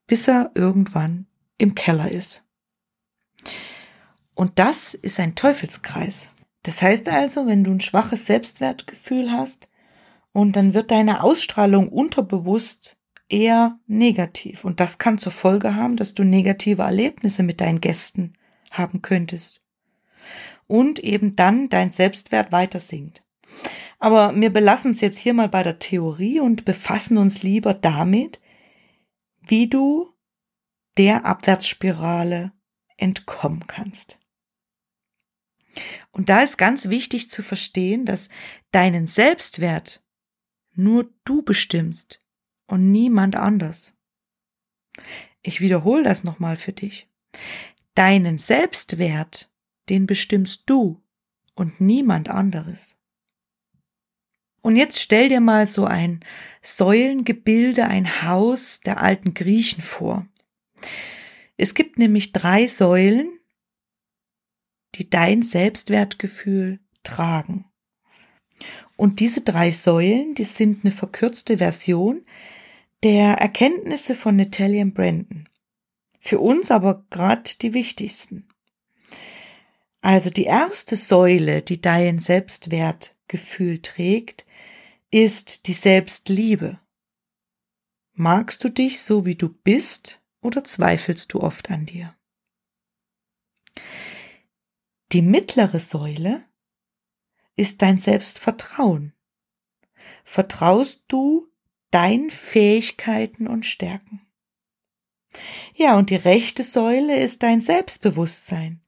bis 0.06 0.28
er 0.28 0.52
irgendwann 0.54 1.28
im 1.58 1.76
Keller 1.76 2.12
ist. 2.12 2.44
Und 4.34 4.60
das 4.60 4.94
ist 4.94 5.18
ein 5.22 5.36
Teufelskreis. 5.36 6.32
Das 6.64 6.82
heißt 6.82 7.08
also, 7.08 7.48
wenn 7.48 7.64
du 7.64 7.72
ein 7.72 7.80
schwaches 7.80 8.26
Selbstwertgefühl 8.26 9.32
hast 9.32 9.70
und 10.34 10.58
dann 10.58 10.74
wird 10.74 10.92
deine 10.92 11.24
Ausstrahlung 11.24 11.88
unterbewusst 11.88 12.98
eher 13.30 13.80
negativ. 13.88 14.66
Und 14.66 14.80
das 14.80 14.98
kann 14.98 15.18
zur 15.18 15.32
Folge 15.32 15.76
haben, 15.76 15.98
dass 15.98 16.14
du 16.14 16.24
negative 16.24 16.84
Erlebnisse 16.84 17.44
mit 17.44 17.62
deinen 17.62 17.82
Gästen 17.82 18.34
haben 18.72 19.02
könntest. 19.02 19.62
Und 20.68 21.00
eben 21.00 21.36
dann 21.36 21.70
dein 21.70 21.92
Selbstwert 21.92 22.52
weiter 22.52 22.80
sinkt. 22.80 23.24
Aber 24.00 24.36
wir 24.36 24.52
belassen 24.52 24.92
es 24.92 25.02
jetzt 25.02 25.20
hier 25.20 25.34
mal 25.34 25.50
bei 25.50 25.64
der 25.64 25.80
Theorie 25.80 26.40
und 26.40 26.66
befassen 26.66 27.18
uns 27.18 27.44
lieber 27.44 27.74
damit, 27.74 28.42
wie 29.42 29.68
du 29.68 30.12
der 30.98 31.26
Abwärtsspirale 31.26 32.52
entkommen 32.98 33.68
kannst. 33.68 34.18
Und 36.12 36.30
da 36.30 36.42
ist 36.42 36.58
ganz 36.58 36.90
wichtig 36.90 37.30
zu 37.30 37.44
verstehen, 37.44 38.06
dass 38.06 38.30
deinen 38.72 39.08
Selbstwert 39.08 40.02
nur 40.74 41.10
du 41.26 41.44
bestimmst 41.44 42.22
und 42.68 42.92
niemand 42.92 43.36
anders. 43.36 43.98
Ich 45.42 45.62
wiederhole 45.62 46.04
das 46.04 46.24
nochmal 46.24 46.58
für 46.58 46.74
dich. 46.74 47.10
Deinen 47.94 48.38
Selbstwert 48.38 49.50
den 49.90 50.08
bestimmst 50.08 50.64
du 50.66 51.02
und 51.54 51.80
niemand 51.80 52.30
anderes. 52.30 52.98
Und 54.62 54.76
jetzt 54.78 55.00
stell 55.00 55.30
dir 55.30 55.42
mal 55.42 55.68
so 55.68 55.86
ein 55.86 56.22
Säulengebilde, 56.62 57.86
ein 57.86 58.24
Haus 58.24 58.80
der 58.80 59.00
alten 59.00 59.36
Griechen 59.36 59.84
vor. 59.84 60.28
Es 61.56 61.76
gibt 61.76 62.00
nämlich 62.00 62.32
drei 62.32 62.66
Säulen, 62.66 63.40
die 64.96 65.10
dein 65.10 65.44
Selbstwertgefühl 65.44 66.80
tragen. 67.04 67.66
Und 68.98 69.20
diese 69.20 69.42
drei 69.42 69.72
Säulen, 69.72 70.34
die 70.34 70.46
sind 70.46 70.84
eine 70.84 70.92
verkürzte 70.92 71.58
Version 71.58 72.26
der 73.06 73.36
Erkenntnisse 73.36 74.16
von 74.16 74.36
Natalia 74.36 74.84
Brandon. 74.84 75.48
Für 76.20 76.40
uns 76.40 76.72
aber 76.72 77.06
gerade 77.12 77.52
die 77.62 77.76
wichtigsten. 77.76 78.50
Also 80.02 80.32
die 80.32 80.46
erste 80.46 80.96
Säule, 80.96 81.62
die 81.62 81.80
dein 81.80 82.18
Selbstwertgefühl 82.18 83.84
trägt, 83.84 84.48
ist 85.12 85.68
die 85.68 85.74
Selbstliebe. 85.74 86.80
Magst 88.14 88.64
du 88.64 88.70
dich 88.70 89.00
so, 89.00 89.28
wie 89.28 89.36
du 89.36 89.50
bist, 89.50 90.20
oder 90.42 90.64
zweifelst 90.64 91.32
du 91.32 91.42
oft 91.42 91.70
an 91.70 91.86
dir? 91.86 92.16
Die 95.12 95.22
mittlere 95.22 95.80
Säule 95.80 96.44
ist 97.56 97.84
dein 97.84 98.00
Selbstvertrauen. 98.00 99.14
Vertraust 100.24 101.04
du 101.08 101.52
deinen 101.96 102.30
Fähigkeiten 102.30 103.48
und 103.48 103.66
Stärken? 103.66 104.20
Ja, 105.76 105.98
und 105.98 106.10
die 106.10 106.18
rechte 106.18 106.62
Säule 106.62 107.18
ist 107.18 107.42
dein 107.42 107.62
Selbstbewusstsein. 107.62 108.82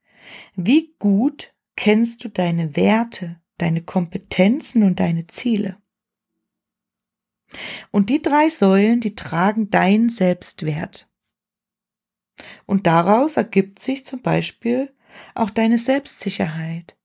Wie 0.58 0.94
gut 1.00 1.54
kennst 1.78 2.26
du 2.26 2.30
deine 2.30 2.76
Werte, 2.76 3.40
deine 3.60 3.82
Kompetenzen 3.82 4.84
und 4.84 5.00
deine 5.00 5.26
Ziele? 5.28 5.78
Und 7.92 8.10
die 8.10 8.22
drei 8.22 8.50
Säulen, 8.50 9.00
die 9.00 9.16
tragen 9.16 9.70
deinen 9.70 10.10
Selbstwert. 10.10 11.08
Und 12.66 12.88
daraus 12.88 13.38
ergibt 13.38 13.82
sich 13.82 14.06
zum 14.06 14.22
Beispiel 14.22 14.94
auch 15.34 15.50
deine 15.50 15.78
Selbstsicherheit, 15.78 16.98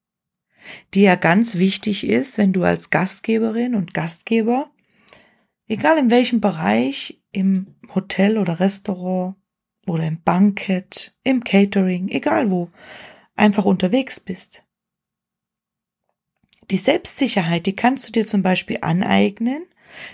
die 0.95 1.03
ja 1.03 1.15
ganz 1.15 1.59
wichtig 1.59 2.05
ist, 2.05 2.39
wenn 2.39 2.53
du 2.53 2.65
als 2.65 2.91
Gastgeberin 2.91 3.77
und 3.77 3.95
Gastgeber, 3.95 4.69
egal 5.69 5.99
in 5.99 6.11
welchem 6.11 6.41
Bereich, 6.41 7.21
im 7.33 7.75
Hotel 7.95 8.39
oder 8.39 8.61
Restaurant 8.61 9.37
oder 9.87 10.07
im 10.07 10.23
Bankett, 10.23 11.15
im 11.25 11.45
Catering, 11.45 12.09
egal 12.09 12.51
wo, 12.51 12.71
einfach 13.37 13.65
unterwegs 13.65 14.21
bist. 14.21 14.65
Die 16.71 16.77
Selbstsicherheit, 16.77 17.67
die 17.67 17.77
kannst 17.77 18.07
du 18.07 18.13
dir 18.13 18.27
zum 18.27 18.43
Beispiel 18.43 18.79
aneignen, 18.81 19.65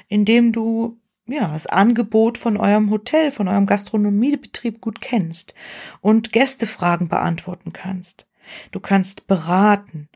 indem 0.09 0.52
du 0.52 0.99
ja, 1.28 1.49
das 1.49 1.67
Angebot 1.67 2.38
von 2.38 2.57
eurem 2.57 2.90
Hotel, 2.90 3.31
von 3.31 3.49
eurem 3.49 3.67
Gastronomiebetrieb 3.67 4.81
gut 4.81 5.00
kennst 5.00 5.55
und 6.00 6.33
Gästefragen 6.33 7.09
beantworten 7.09 7.73
kannst. 7.73 8.26
Du 8.71 8.81
kannst 8.81 9.26
beraten 9.26 10.09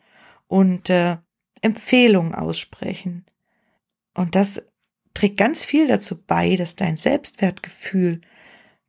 und 0.49 0.89
äh, 0.89 1.19
Empfehlungen 1.61 2.35
aussprechen. 2.35 3.27
Und 4.15 4.35
das 4.35 4.63
trägt 5.15 5.37
ganz 5.37 5.65
viel 5.65 5.87
dazu 5.87 6.23
bei, 6.23 6.57
dass 6.57 6.77
dein 6.77 6.97
Selbstwertgefühl 6.97 8.21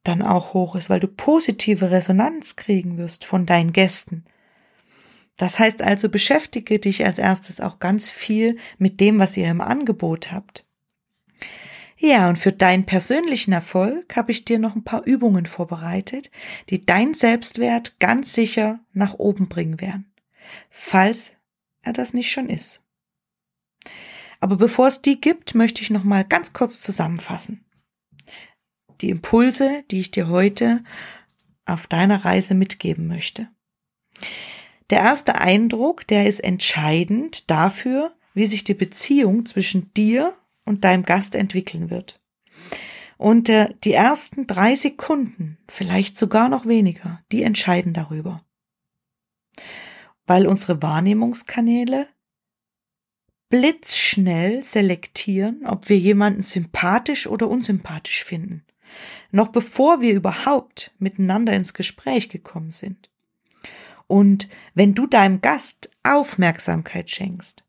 dann 0.03 0.21
auch 0.21 0.53
hoch 0.53 0.75
ist, 0.75 0.89
weil 0.89 0.99
du 0.99 1.07
positive 1.07 1.91
Resonanz 1.91 2.55
kriegen 2.55 2.97
wirst 2.97 3.25
von 3.25 3.45
deinen 3.45 3.73
Gästen. 3.73 4.25
Das 5.37 5.59
heißt 5.59 5.81
also, 5.81 6.09
beschäftige 6.09 6.79
dich 6.79 7.05
als 7.05 7.17
erstes 7.17 7.59
auch 7.59 7.79
ganz 7.79 8.09
viel 8.09 8.57
mit 8.77 8.99
dem, 8.99 9.19
was 9.19 9.37
ihr 9.37 9.49
im 9.49 9.61
Angebot 9.61 10.31
habt. 10.31 10.65
Ja, 11.97 12.27
und 12.27 12.37
für 12.37 12.51
deinen 12.51 12.85
persönlichen 12.85 13.53
Erfolg 13.53 14.15
habe 14.15 14.31
ich 14.31 14.43
dir 14.43 14.59
noch 14.59 14.75
ein 14.75 14.83
paar 14.83 15.05
Übungen 15.05 15.45
vorbereitet, 15.45 16.31
die 16.69 16.85
dein 16.85 17.13
Selbstwert 17.13 17.99
ganz 17.99 18.33
sicher 18.33 18.79
nach 18.91 19.13
oben 19.15 19.47
bringen 19.47 19.79
werden, 19.79 20.11
falls 20.69 21.31
er 21.81 21.93
das 21.93 22.13
nicht 22.13 22.31
schon 22.31 22.49
ist. 22.49 22.82
Aber 24.43 24.57
bevor 24.57 24.89
es 24.89 25.01
die 25.01 25.21
gibt, 25.21 25.55
möchte 25.55 25.81
ich 25.81 25.89
noch 25.89 26.03
mal 26.03 26.25
ganz 26.25 26.51
kurz 26.51 26.81
zusammenfassen. 26.81 27.63
Die 28.99 29.09
Impulse, 29.09 29.85
die 29.89 30.01
ich 30.01 30.11
dir 30.11 30.27
heute 30.27 30.83
auf 31.65 31.87
deiner 31.87 32.25
Reise 32.25 32.53
mitgeben 32.53 33.07
möchte. 33.07 33.47
Der 34.89 34.99
erste 34.99 35.35
Eindruck, 35.35 36.05
der 36.07 36.27
ist 36.27 36.41
entscheidend 36.41 37.49
dafür, 37.49 38.13
wie 38.33 38.45
sich 38.45 38.65
die 38.65 38.73
Beziehung 38.73 39.45
zwischen 39.45 39.93
dir 39.93 40.33
und 40.65 40.83
deinem 40.83 41.03
Gast 41.03 41.35
entwickeln 41.35 41.89
wird. 41.89 42.19
Und 43.15 43.47
äh, 43.47 43.73
die 43.85 43.93
ersten 43.93 44.45
drei 44.45 44.75
Sekunden, 44.75 45.57
vielleicht 45.69 46.17
sogar 46.17 46.49
noch 46.49 46.65
weniger, 46.65 47.23
die 47.31 47.43
entscheiden 47.43 47.93
darüber. 47.93 48.43
Weil 50.25 50.47
unsere 50.47 50.81
Wahrnehmungskanäle 50.81 52.09
blitzschnell 53.53 54.63
selektieren, 54.63 55.61
ob 55.67 55.87
wir 55.87 55.99
jemanden 55.99 56.41
sympathisch 56.41 57.27
oder 57.27 57.47
unsympathisch 57.47 58.23
finden. 58.23 58.65
Noch 59.29 59.49
bevor 59.49 60.01
wir 60.01 60.15
überhaupt 60.15 60.91
miteinander 60.97 61.53
ins 61.53 61.75
Gespräch 61.75 62.29
gekommen 62.29 62.71
sind. 62.71 63.11
Und 64.07 64.49
wenn 64.73 64.95
du 64.95 65.05
deinem 65.05 65.39
Gast 65.41 65.91
Aufmerksamkeit 66.01 67.11
schenkst, 67.11 67.63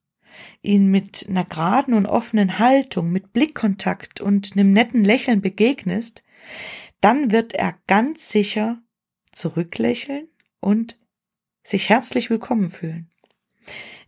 ihn 0.62 0.90
mit 0.90 1.26
einer 1.28 1.44
geraden 1.44 1.92
und 1.92 2.06
offenen 2.06 2.58
Haltung, 2.58 3.12
mit 3.12 3.34
Blickkontakt 3.34 4.22
und 4.22 4.52
einem 4.52 4.72
netten 4.72 5.04
Lächeln 5.04 5.42
begegnest, 5.42 6.22
dann 7.02 7.30
wird 7.30 7.52
er 7.52 7.74
ganz 7.86 8.30
sicher 8.30 8.80
zurücklächeln 9.32 10.28
und 10.60 10.98
sich 11.62 11.90
herzlich 11.90 12.30
willkommen 12.30 12.70
fühlen. 12.70 13.10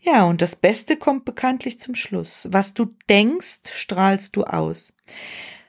Ja, 0.01 0.25
und 0.25 0.42
das 0.42 0.57
Beste 0.57 0.97
kommt 0.97 1.25
bekanntlich 1.25 1.81
zum 1.81 1.95
Schluss. 1.95 2.49
Was 2.51 2.75
du 2.75 2.95
denkst, 3.09 3.73
strahlst 3.73 4.37
du 4.37 4.45
aus. 4.45 4.95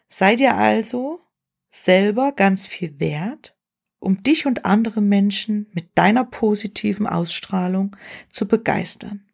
Sei 0.10 0.36
dir 0.36 0.56
also 0.56 1.22
selber 1.70 2.32
ganz 2.32 2.68
viel 2.68 3.00
wert, 3.00 3.56
um 4.00 4.24
dich 4.24 4.46
und 4.46 4.66
andere 4.66 5.02
Menschen 5.02 5.68
mit 5.74 5.90
deiner 5.96 6.24
positiven 6.24 7.08
Ausstrahlung 7.08 7.96
zu 8.30 8.48
begeistern. 8.48 9.26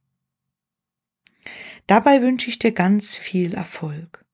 Dabei 1.88 2.22
wünsche 2.22 2.50
ich 2.50 2.60
dir 2.60 2.72
ganz 2.72 3.16
viel 3.16 3.54
Erfolg. 3.54 4.26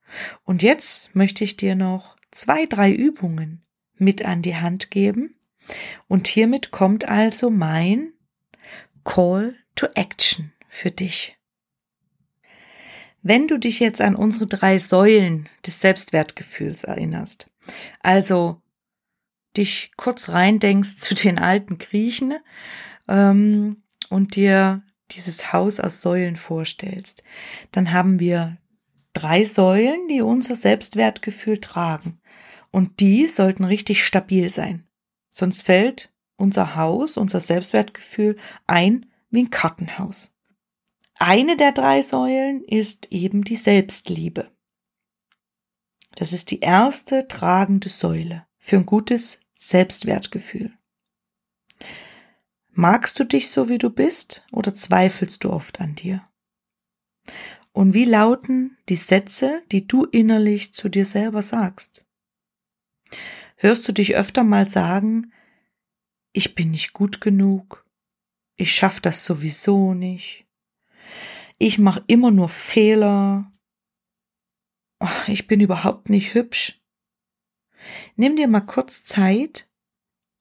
Und 0.43 0.63
jetzt 0.63 1.15
möchte 1.15 1.43
ich 1.43 1.57
dir 1.57 1.75
noch 1.75 2.15
zwei, 2.31 2.65
drei 2.65 2.91
Übungen 2.91 3.63
mit 3.97 4.25
an 4.25 4.41
die 4.41 4.55
Hand 4.55 4.91
geben. 4.91 5.35
Und 6.07 6.27
hiermit 6.27 6.71
kommt 6.71 7.07
also 7.07 7.49
mein 7.49 8.13
Call 9.03 9.55
to 9.79 9.87
Action 9.95 10.51
für 10.67 10.91
dich. 10.91 11.37
Wenn 13.21 13.47
du 13.47 13.57
dich 13.57 13.79
jetzt 13.79 14.01
an 14.01 14.15
unsere 14.15 14.45
drei 14.45 14.77
Säulen 14.77 15.47
des 15.65 15.79
Selbstwertgefühls 15.79 16.83
erinnerst, 16.83 17.49
also 18.01 18.61
dich 19.55 19.91
kurz 19.95 20.29
reindenkst 20.29 20.97
zu 20.97 21.15
den 21.15 21.39
alten 21.39 21.77
Griechen 21.77 22.35
ähm, 23.07 23.83
und 24.09 24.35
dir 24.35 24.83
dieses 25.11 25.53
Haus 25.53 25.79
aus 25.79 26.01
Säulen 26.01 26.35
vorstellst, 26.35 27.23
dann 27.71 27.93
haben 27.93 28.19
wir 28.19 28.57
drei 29.13 29.45
Säulen, 29.45 30.09
die 30.09 30.21
unser 30.21 30.57
Selbstwertgefühl 30.57 31.59
tragen. 31.59 32.19
Und 32.71 32.99
die 32.99 33.27
sollten 33.27 33.63
richtig 33.63 34.05
stabil 34.05 34.49
sein. 34.49 34.87
Sonst 35.31 35.63
fällt 35.63 36.11
unser 36.35 36.75
Haus, 36.75 37.15
unser 37.15 37.39
Selbstwertgefühl 37.39 38.37
ein 38.67 39.08
wie 39.29 39.43
ein 39.43 39.49
Kartenhaus. 39.49 40.31
Eine 41.17 41.57
der 41.57 41.71
drei 41.71 42.01
Säulen 42.01 42.63
ist 42.63 43.11
eben 43.11 43.43
die 43.43 43.57
Selbstliebe. 43.57 44.51
Das 46.15 46.33
ist 46.33 46.51
die 46.51 46.59
erste 46.59 47.27
tragende 47.27 47.89
Säule 47.89 48.45
für 48.57 48.77
ein 48.77 48.85
gutes 48.85 49.41
Selbstwertgefühl. 49.57 50.73
Magst 52.71 53.19
du 53.19 53.25
dich 53.25 53.51
so, 53.51 53.67
wie 53.67 53.77
du 53.77 53.89
bist, 53.89 54.45
oder 54.51 54.73
zweifelst 54.73 55.43
du 55.43 55.51
oft 55.51 55.81
an 55.81 55.95
dir? 55.95 56.25
Und 57.73 57.93
wie 57.93 58.05
lauten 58.05 58.77
die 58.87 58.95
Sätze, 58.95 59.61
die 59.71 59.85
du 59.85 60.05
innerlich 60.05 60.73
zu 60.73 60.89
dir 60.89 61.05
selber 61.05 61.41
sagst? 61.41 62.05
Hörst 63.57 63.87
du 63.87 63.91
dich 63.91 64.15
öfter 64.15 64.43
mal 64.43 64.69
sagen, 64.69 65.33
ich 66.31 66.55
bin 66.55 66.71
nicht 66.71 66.93
gut 66.93 67.19
genug, 67.19 67.85
ich 68.59 68.75
schaffe 68.75 69.01
das 69.01 69.23
sowieso 69.23 69.93
nicht, 69.93 70.45
ich 71.57 71.77
mache 71.77 72.03
immer 72.07 72.29
nur 72.29 72.49
Fehler, 72.49 73.51
ich 75.27 75.47
bin 75.47 75.61
überhaupt 75.61 76.09
nicht 76.09 76.33
hübsch. 76.33 76.81
Nimm 78.17 78.35
dir 78.35 78.49
mal 78.49 78.59
kurz 78.59 79.03
Zeit 79.03 79.69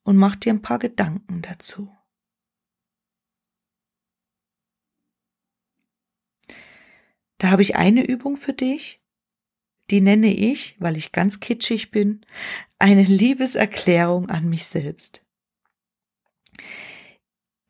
und 0.02 0.16
mach 0.16 0.34
dir 0.34 0.52
ein 0.52 0.62
paar 0.62 0.80
Gedanken 0.80 1.42
dazu. 1.42 1.94
Da 7.38 7.50
habe 7.50 7.62
ich 7.62 7.76
eine 7.76 8.04
Übung 8.04 8.36
für 8.36 8.52
dich, 8.52 9.00
die 9.90 10.00
nenne 10.00 10.34
ich, 10.34 10.74
weil 10.80 10.96
ich 10.96 11.12
ganz 11.12 11.38
kitschig 11.38 11.92
bin, 11.92 12.26
eine 12.80 13.04
Liebeserklärung 13.04 14.28
an 14.28 14.48
mich 14.48 14.66
selbst. 14.66 15.24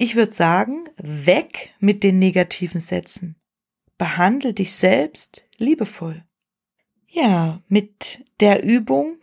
Ich 0.00 0.14
würde 0.14 0.32
sagen, 0.32 0.84
weg 0.96 1.74
mit 1.80 2.04
den 2.04 2.20
negativen 2.20 2.80
Sätzen. 2.80 3.34
Behandle 3.98 4.54
dich 4.54 4.72
selbst 4.72 5.48
liebevoll. 5.56 6.24
Ja, 7.08 7.60
mit 7.66 8.24
der 8.38 8.62
Übung, 8.62 9.16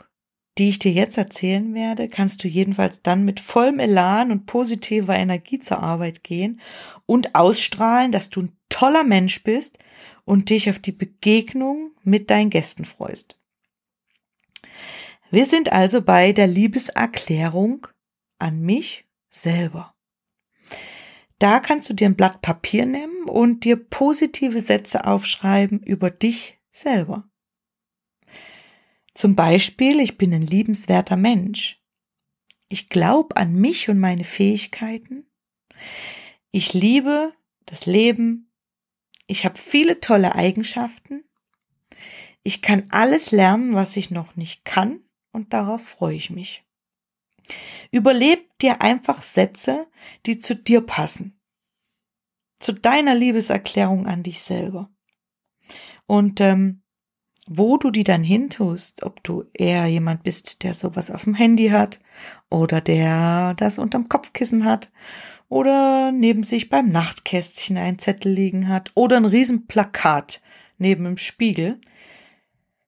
die 0.58 0.68
ich 0.68 0.80
dir 0.80 0.92
jetzt 0.92 1.18
erzählen 1.18 1.74
werde, 1.74 2.10
kannst 2.10 2.44
du 2.44 2.50
jedenfalls 2.50 3.02
dann 3.02 3.24
mit 3.24 3.40
vollem 3.40 3.80
Elan 3.80 4.32
und 4.32 4.48
positiver 4.48 5.16
Energie 5.16 5.60
zur 5.60 5.80
Arbeit 5.80 6.26
gehen 6.26 6.60
und 7.06 7.36
ausstrahlen, 7.36 8.12
dass 8.12 8.30
du 8.30 8.42
ein 8.42 8.58
toller 8.68 9.06
Mensch 9.06 9.44
bist 9.44 9.80
und 10.26 10.50
dich 10.50 10.70
auf 10.70 10.80
die 10.80 10.92
Begegnung 10.92 11.92
mit 12.04 12.30
deinen 12.30 12.50
Gästen 12.50 12.84
freust. 12.84 13.40
Wir 15.32 15.46
sind 15.46 15.72
also 15.72 16.02
bei 16.02 16.34
der 16.34 16.48
Liebeserklärung 16.48 17.88
an 18.40 18.60
mich 18.60 19.06
selber. 19.30 19.95
Da 21.40 21.60
kannst 21.60 21.90
du 21.90 21.94
dir 21.94 22.08
ein 22.08 22.16
Blatt 22.16 22.42
Papier 22.42 22.86
nehmen 22.86 23.28
und 23.28 23.66
dir 23.66 23.76
positive 23.76 24.62
Sätze 24.62 25.06
aufschreiben 25.06 25.82
über 25.82 26.10
dich 26.10 26.60
selber. 26.72 27.30
Zum 29.14 29.36
Beispiel, 29.36 30.00
ich 30.00 30.18
bin 30.18 30.34
ein 30.34 30.42
liebenswerter 30.42 31.18
Mensch. 31.18 31.82
Ich 32.68 32.90
glaube 32.90 33.38
an 33.38 33.54
mich 33.54 33.90
und 33.90 34.00
meine 34.00 34.24
Fähigkeiten. 34.24 35.26
Ich 36.52 36.74
liebe 36.74 37.34
das 37.66 37.86
Leben. 37.86 38.52
Ich 39.28 39.46
habe 39.46 39.58
viele 39.58 40.00
tolle 40.00 40.36
Eigenschaften. 40.36 41.24
Ich 42.44 42.62
kann 42.62 42.84
alles 42.90 43.32
lernen, 43.32 43.74
was 43.74 43.96
ich 43.98 44.12
noch 44.12 44.36
nicht 44.36 44.66
kann, 44.66 45.00
und 45.32 45.54
darauf 45.54 45.86
freue 45.86 46.16
ich 46.16 46.30
mich. 46.30 46.65
Überleb 47.92 48.58
dir 48.60 48.82
einfach 48.82 49.22
Sätze, 49.22 49.88
die 50.26 50.38
zu 50.38 50.56
dir 50.56 50.82
passen. 50.82 51.40
Zu 52.60 52.74
deiner 52.74 53.16
Liebeserklärung 53.16 54.08
an 54.08 54.24
dich 54.24 54.42
selber. 54.42 54.90
Und 56.08 56.42
ähm, 56.42 56.84
wo 57.48 57.78
du 57.78 57.92
die 57.92 58.04
dann 58.04 58.24
hintust, 58.24 59.04
ob 59.04 59.24
du 59.24 59.46
eher 59.54 59.86
jemand 59.86 60.24
bist, 60.24 60.64
der 60.64 60.74
sowas 60.74 61.12
auf 61.12 61.26
dem 61.26 61.36
Handy 61.36 61.70
hat 61.70 62.00
oder 62.50 62.82
der 62.82 63.54
das 63.56 63.78
unterm 63.78 64.10
Kopfkissen 64.10 64.66
hat 64.66 64.92
oder 65.48 66.12
neben 66.12 66.44
sich 66.44 66.70
beim 66.70 66.90
Nachtkästchen 66.90 67.78
ein 67.78 68.00
Zettel 68.00 68.32
liegen 68.32 68.68
hat 68.68 68.92
oder 68.96 69.18
ein 69.18 69.26
Riesenplakat 69.26 70.42
neben 70.78 71.04
dem 71.04 71.18
Spiegel. 71.18 71.80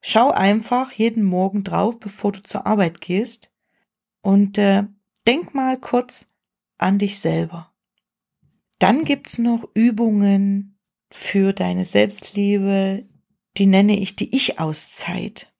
Schau 0.01 0.31
einfach 0.31 0.91
jeden 0.91 1.23
Morgen 1.23 1.63
drauf, 1.63 1.99
bevor 1.99 2.31
du 2.31 2.41
zur 2.41 2.65
Arbeit 2.65 3.01
gehst 3.01 3.51
und 4.27 4.57
äh, 4.57 4.83
denk 5.25 5.53
mal 5.53 5.79
kurz 5.79 6.27
an 6.77 6.99
dich 6.99 7.21
selber. 7.21 7.73
Dann 8.77 9.05
gibt's 9.05 9.37
noch 9.37 9.69
Übungen 9.73 10.77
für 11.09 11.53
deine 11.53 11.85
Selbstliebe, 11.85 13.07
die 13.55 13.67
nenne 13.67 13.97
ich 13.97 14.17
die 14.17 14.35
Ich-Auszeit. 14.35 15.53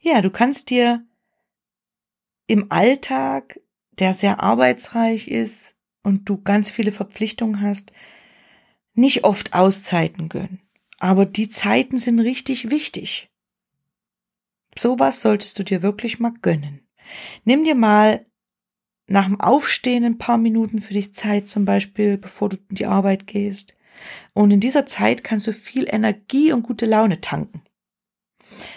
Ja, 0.00 0.22
du 0.22 0.30
kannst 0.30 0.70
dir 0.70 1.04
im 2.46 2.72
Alltag, 2.72 3.60
der 3.98 4.14
sehr 4.14 4.40
arbeitsreich 4.40 5.28
ist 5.28 5.76
und 6.02 6.30
du 6.30 6.40
ganz 6.40 6.70
viele 6.70 6.92
Verpflichtungen 6.92 7.60
hast, 7.60 7.92
nicht 8.94 9.24
oft 9.24 9.52
Auszeiten 9.52 10.30
gönnen. 10.30 10.62
Aber 10.98 11.26
die 11.26 11.50
Zeiten 11.50 11.98
sind 11.98 12.20
richtig 12.20 12.70
wichtig. 12.70 13.30
Sowas 14.78 15.20
solltest 15.20 15.58
du 15.58 15.62
dir 15.62 15.82
wirklich 15.82 16.18
mal 16.18 16.32
gönnen. 16.40 16.81
Nimm 17.44 17.64
dir 17.64 17.74
mal 17.74 18.26
nach 19.06 19.26
dem 19.26 19.40
Aufstehen 19.40 20.04
ein 20.04 20.18
paar 20.18 20.38
Minuten 20.38 20.80
für 20.80 20.94
dich 20.94 21.14
Zeit, 21.14 21.48
zum 21.48 21.64
Beispiel, 21.64 22.18
bevor 22.18 22.48
du 22.48 22.56
in 22.68 22.76
die 22.76 22.86
Arbeit 22.86 23.26
gehst. 23.26 23.76
Und 24.32 24.52
in 24.52 24.60
dieser 24.60 24.86
Zeit 24.86 25.22
kannst 25.22 25.46
du 25.46 25.52
viel 25.52 25.86
Energie 25.88 26.52
und 26.52 26.62
gute 26.62 26.86
Laune 26.86 27.20
tanken. 27.20 27.62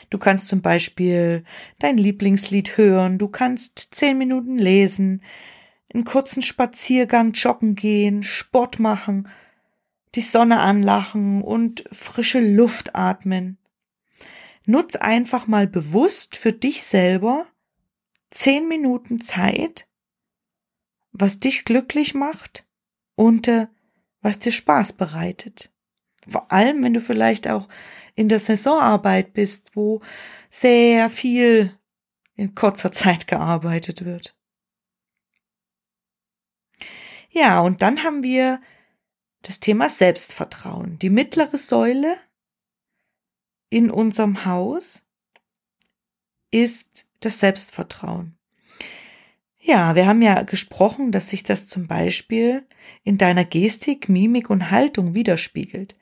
Du 0.09 0.17
kannst 0.17 0.47
zum 0.47 0.61
Beispiel 0.61 1.43
dein 1.79 1.97
Lieblingslied 1.97 2.77
hören, 2.77 3.17
du 3.17 3.27
kannst 3.27 3.95
zehn 3.95 4.17
Minuten 4.17 4.57
lesen, 4.57 5.23
einen 5.93 6.03
kurzen 6.03 6.41
Spaziergang 6.41 7.31
joggen 7.31 7.75
gehen, 7.75 8.21
Sport 8.21 8.79
machen, 8.79 9.29
die 10.13 10.21
Sonne 10.21 10.59
anlachen 10.59 11.41
und 11.41 11.83
frische 11.91 12.39
Luft 12.39 12.95
atmen. 12.95 13.57
Nutz 14.65 14.95
einfach 14.95 15.47
mal 15.47 15.67
bewusst 15.67 16.35
für 16.35 16.51
dich 16.51 16.83
selber 16.83 17.45
zehn 18.35 18.67
Minuten 18.67 19.21
Zeit, 19.21 19.87
was 21.11 21.39
dich 21.39 21.65
glücklich 21.65 22.13
macht 22.13 22.67
und 23.15 23.47
äh, 23.47 23.67
was 24.21 24.39
dir 24.39 24.51
Spaß 24.51 24.93
bereitet. 24.93 25.71
Vor 26.27 26.51
allem, 26.51 26.83
wenn 26.83 26.93
du 26.93 26.99
vielleicht 26.99 27.47
auch 27.47 27.67
in 28.15 28.29
der 28.29 28.39
Saisonarbeit 28.39 29.33
bist, 29.33 29.75
wo 29.75 30.01
sehr 30.49 31.09
viel 31.09 31.77
in 32.35 32.55
kurzer 32.55 32.91
Zeit 32.91 33.27
gearbeitet 33.27 34.03
wird. 34.03 34.35
Ja, 37.29 37.61
und 37.61 37.81
dann 37.81 38.03
haben 38.03 38.23
wir 38.23 38.61
das 39.43 39.59
Thema 39.59 39.89
Selbstvertrauen. 39.89 40.99
Die 40.99 41.09
mittlere 41.09 41.57
Säule 41.57 42.17
in 43.69 43.91
unserem 43.91 44.45
Haus 44.45 45.03
ist 46.51 47.04
das 47.25 47.39
Selbstvertrauen. 47.39 48.37
Ja, 49.59 49.95
wir 49.95 50.05
haben 50.05 50.21
ja 50.21 50.43
gesprochen, 50.43 51.11
dass 51.11 51.29
sich 51.29 51.41
das 51.41 51.67
zum 51.67 51.87
Beispiel 51.87 52.67
in 53.03 53.17
deiner 53.17 53.45
Gestik, 53.45 54.09
Mimik 54.09 54.51
und 54.51 54.69
Haltung 54.69 55.15
widerspiegelt. 55.15 55.95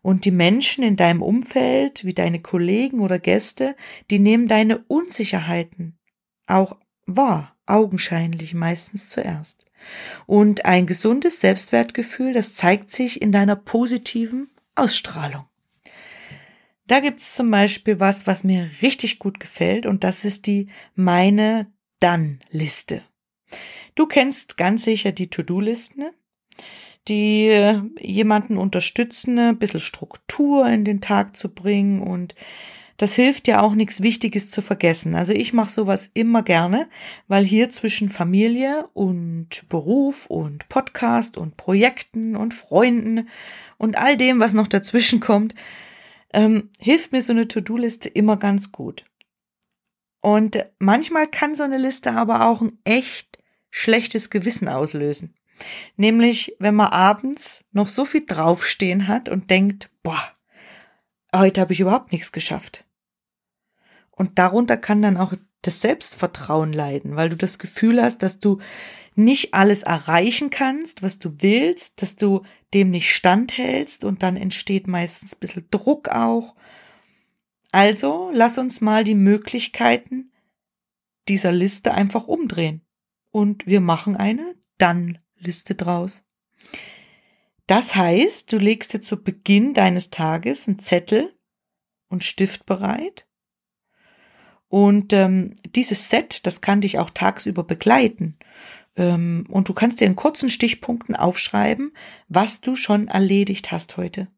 Und 0.00 0.24
die 0.24 0.30
Menschen 0.30 0.82
in 0.82 0.96
deinem 0.96 1.20
Umfeld, 1.20 2.04
wie 2.04 2.14
deine 2.14 2.40
Kollegen 2.40 3.00
oder 3.00 3.18
Gäste, 3.18 3.76
die 4.10 4.18
nehmen 4.18 4.48
deine 4.48 4.78
Unsicherheiten 4.88 5.98
auch 6.46 6.76
wahr, 7.06 7.54
augenscheinlich 7.66 8.54
meistens 8.54 9.08
zuerst. 9.10 9.66
Und 10.26 10.64
ein 10.64 10.86
gesundes 10.86 11.40
Selbstwertgefühl, 11.40 12.32
das 12.32 12.54
zeigt 12.54 12.90
sich 12.90 13.20
in 13.20 13.30
deiner 13.30 13.56
positiven 13.56 14.50
Ausstrahlung. 14.74 15.44
Da 16.92 17.00
gibt's 17.00 17.34
zum 17.34 17.50
Beispiel 17.50 18.00
was, 18.00 18.26
was 18.26 18.44
mir 18.44 18.68
richtig 18.82 19.18
gut 19.18 19.40
gefällt, 19.40 19.86
und 19.86 20.04
das 20.04 20.26
ist 20.26 20.46
die 20.46 20.66
meine 20.94 21.72
dann-Liste. 22.00 23.00
Du 23.94 24.04
kennst 24.04 24.58
ganz 24.58 24.84
sicher 24.84 25.10
die 25.10 25.30
To-Do-Listen, 25.30 26.00
ne? 26.00 26.12
die 27.08 27.46
äh, 27.46 27.80
jemanden 27.98 28.58
unterstützen, 28.58 29.38
ein 29.38 29.58
bisschen 29.58 29.80
Struktur 29.80 30.68
in 30.68 30.84
den 30.84 31.00
Tag 31.00 31.34
zu 31.34 31.48
bringen 31.48 32.02
und 32.02 32.34
das 32.98 33.14
hilft 33.14 33.48
ja 33.48 33.62
auch 33.62 33.72
nichts 33.72 34.02
Wichtiges 34.02 34.50
zu 34.50 34.60
vergessen. 34.60 35.14
Also 35.14 35.32
ich 35.32 35.54
mache 35.54 35.70
sowas 35.70 36.10
immer 36.12 36.42
gerne, 36.42 36.90
weil 37.26 37.46
hier 37.46 37.70
zwischen 37.70 38.10
Familie 38.10 38.86
und 38.92 39.66
Beruf 39.70 40.26
und 40.26 40.68
Podcast 40.68 41.38
und 41.38 41.56
Projekten 41.56 42.36
und 42.36 42.52
Freunden 42.52 43.30
und 43.78 43.96
all 43.96 44.18
dem, 44.18 44.40
was 44.40 44.52
noch 44.52 44.68
dazwischen 44.68 45.20
kommt, 45.20 45.54
ähm, 46.32 46.70
hilft 46.78 47.12
mir 47.12 47.22
so 47.22 47.32
eine 47.32 47.48
To-Do-Liste 47.48 48.08
immer 48.08 48.36
ganz 48.36 48.72
gut. 48.72 49.04
Und 50.20 50.64
manchmal 50.78 51.26
kann 51.26 51.54
so 51.54 51.64
eine 51.64 51.78
Liste 51.78 52.12
aber 52.12 52.46
auch 52.46 52.60
ein 52.60 52.78
echt 52.84 53.38
schlechtes 53.70 54.30
Gewissen 54.30 54.68
auslösen. 54.68 55.34
Nämlich, 55.96 56.56
wenn 56.58 56.74
man 56.74 56.88
abends 56.88 57.64
noch 57.72 57.88
so 57.88 58.04
viel 58.04 58.24
draufstehen 58.26 59.08
hat 59.08 59.28
und 59.28 59.50
denkt, 59.50 59.90
boah, 60.02 60.22
heute 61.34 61.60
habe 61.60 61.72
ich 61.72 61.80
überhaupt 61.80 62.12
nichts 62.12 62.32
geschafft. 62.32 62.84
Und 64.10 64.38
darunter 64.38 64.76
kann 64.76 65.02
dann 65.02 65.16
auch 65.16 65.32
das 65.62 65.80
Selbstvertrauen 65.80 66.72
leiden, 66.72 67.16
weil 67.16 67.28
du 67.28 67.36
das 67.36 67.58
Gefühl 67.58 68.02
hast, 68.02 68.22
dass 68.22 68.40
du 68.40 68.58
nicht 69.14 69.54
alles 69.54 69.82
erreichen 69.82 70.50
kannst, 70.50 71.02
was 71.02 71.18
du 71.18 71.34
willst, 71.38 72.02
dass 72.02 72.16
du 72.16 72.42
dem 72.74 72.90
nicht 72.90 73.14
standhältst 73.14 74.04
und 74.04 74.22
dann 74.22 74.36
entsteht 74.36 74.86
meistens 74.86 75.34
ein 75.34 75.40
bisschen 75.40 75.66
Druck 75.70 76.08
auch 76.08 76.54
also 77.72 78.30
lass 78.34 78.58
uns 78.58 78.82
mal 78.82 79.02
die 79.02 79.14
Möglichkeiten 79.14 80.30
dieser 81.28 81.52
Liste 81.52 81.94
einfach 81.94 82.28
umdrehen. 82.28 82.82
Und 83.30 83.66
wir 83.66 83.80
machen 83.80 84.14
eine 84.14 84.54
Dann-Liste 84.76 85.74
draus. 85.74 86.22
Das 87.66 87.94
heißt, 87.94 88.52
du 88.52 88.58
legst 88.58 88.92
dir 88.92 89.00
zu 89.00 89.22
Beginn 89.22 89.72
deines 89.72 90.10
Tages 90.10 90.68
einen 90.68 90.80
Zettel 90.80 91.34
und 92.08 92.24
Stift 92.24 92.66
bereit. 92.66 93.26
Und 94.72 95.12
ähm, 95.12 95.52
dieses 95.76 96.08
Set, 96.08 96.46
das 96.46 96.62
kann 96.62 96.80
dich 96.80 96.98
auch 96.98 97.10
tagsüber 97.10 97.62
begleiten. 97.62 98.38
Ähm, 98.96 99.44
und 99.50 99.68
du 99.68 99.74
kannst 99.74 100.00
dir 100.00 100.06
in 100.06 100.16
kurzen 100.16 100.48
Stichpunkten 100.48 101.14
aufschreiben, 101.14 101.92
was 102.28 102.62
du 102.62 102.74
schon 102.74 103.06
erledigt 103.06 103.70
hast 103.70 103.98
heute. 103.98 104.28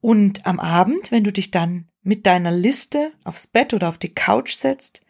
Und 0.00 0.46
am 0.46 0.58
Abend, 0.58 1.12
wenn 1.12 1.22
du 1.22 1.30
dich 1.30 1.50
dann 1.50 1.90
mit 2.00 2.24
deiner 2.24 2.50
Liste 2.50 3.12
aufs 3.24 3.46
Bett 3.46 3.74
oder 3.74 3.90
auf 3.90 3.98
die 3.98 4.14
Couch 4.14 4.54
setzt 4.54 5.02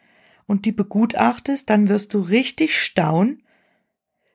und 0.47 0.65
die 0.65 0.73
begutachtest, 0.73 1.71
dann 1.71 1.89
wirst 1.89 2.13
du 2.13 2.19
richtig 2.19 2.77
staunen, 2.77 3.45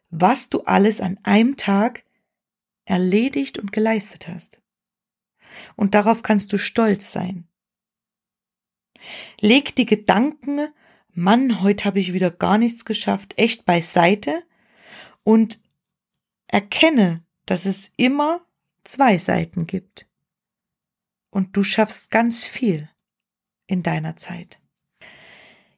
was 0.10 0.48
du 0.48 0.62
alles 0.62 1.02
an 1.02 1.20
einem 1.24 1.58
Tag 1.58 2.06
erledigt 2.86 3.60
und 3.60 3.74
geleistet 3.74 4.30
hast. 4.30 4.62
Und 5.76 5.96
darauf 5.96 6.24
kannst 6.24 6.54
du 6.54 6.58
stolz 6.58 7.12
sein. 7.12 7.50
Leg 9.40 9.76
die 9.76 9.86
Gedanken, 9.86 10.68
Mann, 11.14 11.62
heute 11.62 11.86
habe 11.86 12.00
ich 12.00 12.14
wieder 12.14 12.32
gar 12.32 12.58
nichts 12.58 12.86
geschafft, 12.86 13.34
echt 13.38 13.66
beiseite 13.66 14.44
und 15.24 15.60
erkenne, 16.48 17.24
dass 17.46 17.66
es 17.66 17.92
immer 17.98 18.42
zwei 18.84 19.18
Seiten 19.18 19.68
gibt. 19.68 20.08
Und 21.30 21.56
du 21.58 21.64
schaffst 21.64 22.12
ganz 22.12 22.46
viel 22.46 22.90
in 23.68 23.84
deiner 23.84 24.18
Zeit. 24.18 24.60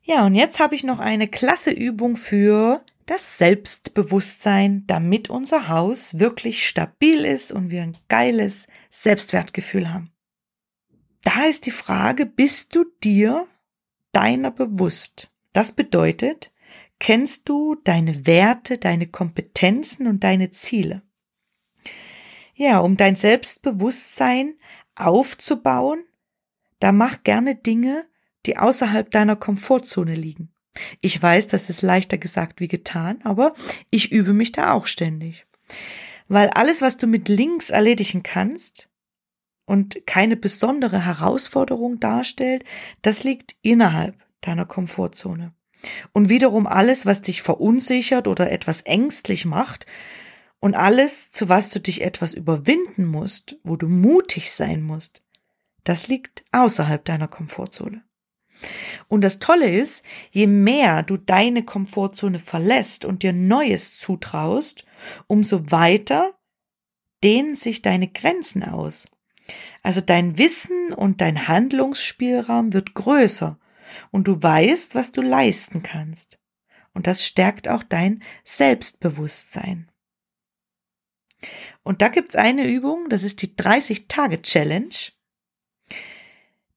Ja, 0.03 0.25
und 0.25 0.35
jetzt 0.35 0.59
habe 0.59 0.75
ich 0.75 0.83
noch 0.83 0.99
eine 0.99 1.27
klasse 1.27 1.71
Übung 1.71 2.15
für 2.15 2.83
das 3.05 3.38
Selbstbewusstsein, 3.38 4.85
damit 4.88 5.29
unser 5.29 5.67
Haus 5.67 6.19
wirklich 6.19 6.67
stabil 6.67 7.25
ist 7.25 7.51
und 7.51 7.71
wir 7.71 7.81
ein 7.83 7.97
geiles 8.07 8.67
Selbstwertgefühl 8.89 9.93
haben. 9.93 10.11
Da 11.25 11.45
ist 11.45 11.65
die 11.65 11.71
Frage, 11.71 12.27
bist 12.27 12.75
du 12.75 12.85
dir 13.03 13.47
deiner 14.11 14.51
bewusst? 14.51 15.31
Das 15.53 15.71
bedeutet, 15.71 16.53
kennst 16.99 17.49
du 17.49 17.75
deine 17.83 18.27
Werte, 18.27 18.77
deine 18.77 19.07
Kompetenzen 19.07 20.05
und 20.05 20.23
deine 20.23 20.51
Ziele? 20.51 21.01
Ja, 22.53 22.79
um 22.79 22.95
dein 22.95 23.15
Selbstbewusstsein 23.15 24.53
aufzubauen, 24.93 26.05
da 26.79 26.91
mach 26.91 27.23
gerne 27.23 27.55
Dinge, 27.55 28.05
die 28.45 28.57
außerhalb 28.57 29.09
deiner 29.09 29.35
Komfortzone 29.35 30.13
liegen. 30.13 30.53
Ich 31.01 31.21
weiß, 31.21 31.47
das 31.47 31.71
ist 31.71 31.81
leichter 31.81 32.19
gesagt 32.19 32.59
wie 32.59 32.67
getan, 32.67 33.19
aber 33.23 33.55
ich 33.89 34.11
übe 34.11 34.33
mich 34.33 34.51
da 34.51 34.73
auch 34.73 34.85
ständig. 34.85 35.47
Weil 36.27 36.49
alles, 36.51 36.83
was 36.83 36.97
du 36.97 37.07
mit 37.07 37.29
links 37.29 37.71
erledigen 37.71 38.21
kannst 38.21 38.89
und 39.65 40.06
keine 40.06 40.36
besondere 40.36 41.06
Herausforderung 41.06 41.99
darstellt, 41.99 42.63
das 43.01 43.23
liegt 43.23 43.56
innerhalb 43.62 44.15
deiner 44.41 44.65
Komfortzone. 44.65 45.54
Und 46.13 46.30
wiederum 46.30 46.67
alles, 46.67 47.06
was 47.06 47.21
dich 47.21 47.41
verunsichert 47.41 48.28
oder 48.28 48.51
etwas 48.51 48.82
ängstlich 48.82 49.45
macht, 49.45 49.86
und 50.60 50.73
alles, 50.73 51.30
zu 51.32 51.47
was 51.47 51.69
du 51.69 51.80
dich 51.80 52.01
etwas 52.01 52.34
überwinden 52.34 53.06
musst, 53.06 53.60
wo 53.63 53.75
du 53.75 53.88
mutig 53.88 54.51
sein 54.51 54.82
musst, 54.82 55.23
das 55.84 56.08
liegt 56.08 56.43
außerhalb 56.51 57.06
deiner 57.06 57.28
Komfortzone. 57.28 58.04
Und 59.10 59.21
das 59.21 59.38
Tolle 59.38 59.69
ist, 59.69 60.04
je 60.32 60.47
mehr 60.47 61.04
du 61.04 61.17
deine 61.17 61.63
Komfortzone 61.63 62.39
verlässt 62.39 63.06
und 63.06 63.21
dir 63.21 63.34
Neues 63.34 63.99
zutraust, 63.99 64.86
umso 65.28 65.71
weiter 65.71 66.34
dehnen 67.23 67.56
sich 67.56 67.84
deine 67.84 68.08
Grenzen 68.08 68.63
aus. 68.63 69.08
Also 69.84 70.01
dein 70.01 70.38
Wissen 70.38 70.93
und 70.93 71.21
dein 71.21 71.47
Handlungsspielraum 71.47 72.73
wird 72.73 72.93
größer 72.93 73.60
und 74.12 74.27
du 74.27 74.41
weißt, 74.41 74.95
was 74.95 75.12
du 75.12 75.21
leisten 75.21 75.84
kannst. 75.84 76.39
Und 76.93 77.08
das 77.08 77.25
stärkt 77.25 77.67
auch 77.67 77.84
dein 77.84 78.23
Selbstbewusstsein. 78.43 79.91
Und 81.84 82.01
da 82.01 82.08
gibt's 82.08 82.36
eine 82.36 82.67
Übung, 82.67 83.10
das 83.10 83.23
ist 83.23 83.41
die 83.41 83.55
30-Tage-Challenge. 83.55 84.95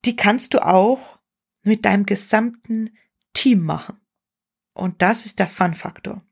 Die 0.04 0.16
kannst 0.16 0.54
du 0.54 0.64
auch 0.64 1.18
mit 1.62 1.84
deinem 1.84 2.04
gesamten 2.04 2.96
Team 3.32 3.62
machen. 3.62 4.00
Und 4.74 5.02
das 5.02 5.26
ist 5.26 5.38
der 5.38 5.48
Fun-Faktor. 5.48 6.22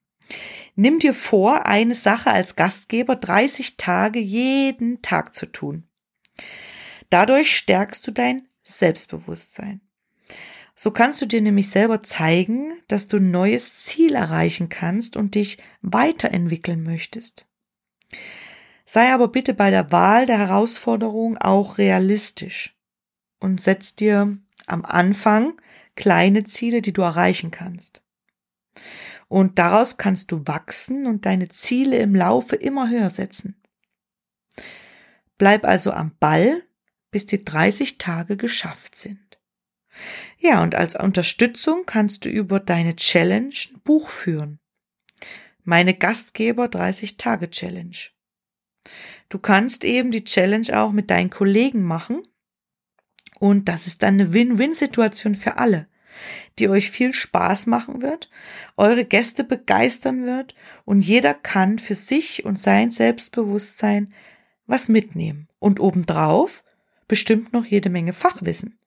Nimm 0.74 0.98
dir 0.98 1.14
vor, 1.14 1.66
eine 1.66 1.94
Sache 1.94 2.30
als 2.30 2.56
Gastgeber 2.56 3.16
30 3.16 3.76
Tage 3.76 4.18
jeden 4.18 5.00
Tag 5.02 5.34
zu 5.34 5.46
tun. 5.46 5.88
Dadurch 7.10 7.56
stärkst 7.56 8.06
du 8.06 8.10
dein 8.10 8.48
Selbstbewusstsein. 8.62 9.80
So 10.74 10.90
kannst 10.90 11.22
du 11.22 11.26
dir 11.26 11.40
nämlich 11.40 11.70
selber 11.70 12.02
zeigen, 12.02 12.72
dass 12.88 13.06
du 13.06 13.16
ein 13.16 13.30
neues 13.30 13.84
Ziel 13.84 14.14
erreichen 14.14 14.68
kannst 14.68 15.16
und 15.16 15.34
dich 15.34 15.56
weiterentwickeln 15.80 16.82
möchtest. 16.82 17.46
Sei 18.84 19.12
aber 19.12 19.28
bitte 19.28 19.54
bei 19.54 19.70
der 19.70 19.90
Wahl 19.90 20.26
der 20.26 20.38
Herausforderung 20.38 21.38
auch 21.38 21.78
realistisch 21.78 22.76
und 23.40 23.60
setz 23.60 23.96
dir 23.96 24.36
am 24.66 24.84
Anfang 24.84 25.60
kleine 25.96 26.44
Ziele, 26.44 26.82
die 26.82 26.92
du 26.92 27.02
erreichen 27.02 27.50
kannst. 27.50 28.02
Und 29.28 29.58
daraus 29.58 29.96
kannst 29.96 30.30
du 30.30 30.46
wachsen 30.46 31.06
und 31.06 31.26
deine 31.26 31.48
Ziele 31.48 31.98
im 31.98 32.14
Laufe 32.14 32.54
immer 32.54 32.88
höher 32.88 33.10
setzen. 33.10 33.60
Bleib 35.38 35.64
also 35.64 35.90
am 35.90 36.16
Ball, 36.18 36.62
bis 37.10 37.26
die 37.26 37.44
30 37.44 37.98
Tage 37.98 38.36
geschafft 38.36 38.96
sind. 38.96 39.38
Ja, 40.38 40.62
und 40.62 40.74
als 40.74 40.94
Unterstützung 40.94 41.84
kannst 41.86 42.24
du 42.24 42.28
über 42.28 42.60
deine 42.60 42.96
Challenge 42.96 43.54
ein 43.72 43.80
Buch 43.82 44.08
führen. 44.08 44.58
Meine 45.64 45.94
Gastgeber 45.94 46.68
30 46.68 47.16
Tage 47.16 47.50
Challenge. 47.50 47.96
Du 49.28 49.38
kannst 49.38 49.84
eben 49.84 50.12
die 50.12 50.24
Challenge 50.24 50.78
auch 50.78 50.92
mit 50.92 51.10
deinen 51.10 51.30
Kollegen 51.30 51.82
machen 51.82 52.22
und 53.38 53.68
das 53.68 53.86
ist 53.86 54.02
dann 54.02 54.14
eine 54.14 54.32
Win-Win-Situation 54.32 55.34
für 55.34 55.58
alle, 55.58 55.88
die 56.58 56.68
euch 56.68 56.90
viel 56.90 57.12
Spaß 57.12 57.66
machen 57.66 58.00
wird, 58.00 58.30
eure 58.76 59.04
Gäste 59.04 59.42
begeistern 59.42 60.24
wird 60.24 60.54
und 60.84 61.00
jeder 61.00 61.34
kann 61.34 61.78
für 61.78 61.96
sich 61.96 62.44
und 62.44 62.58
sein 62.58 62.90
Selbstbewusstsein 62.90 64.14
was 64.66 64.88
mitnehmen. 64.88 65.48
Und 65.58 65.80
obendrauf 65.80 66.62
bestimmt 67.08 67.52
noch 67.52 67.64
jede 67.64 67.90
Menge 67.90 68.12
Fachwissen. 68.12 68.78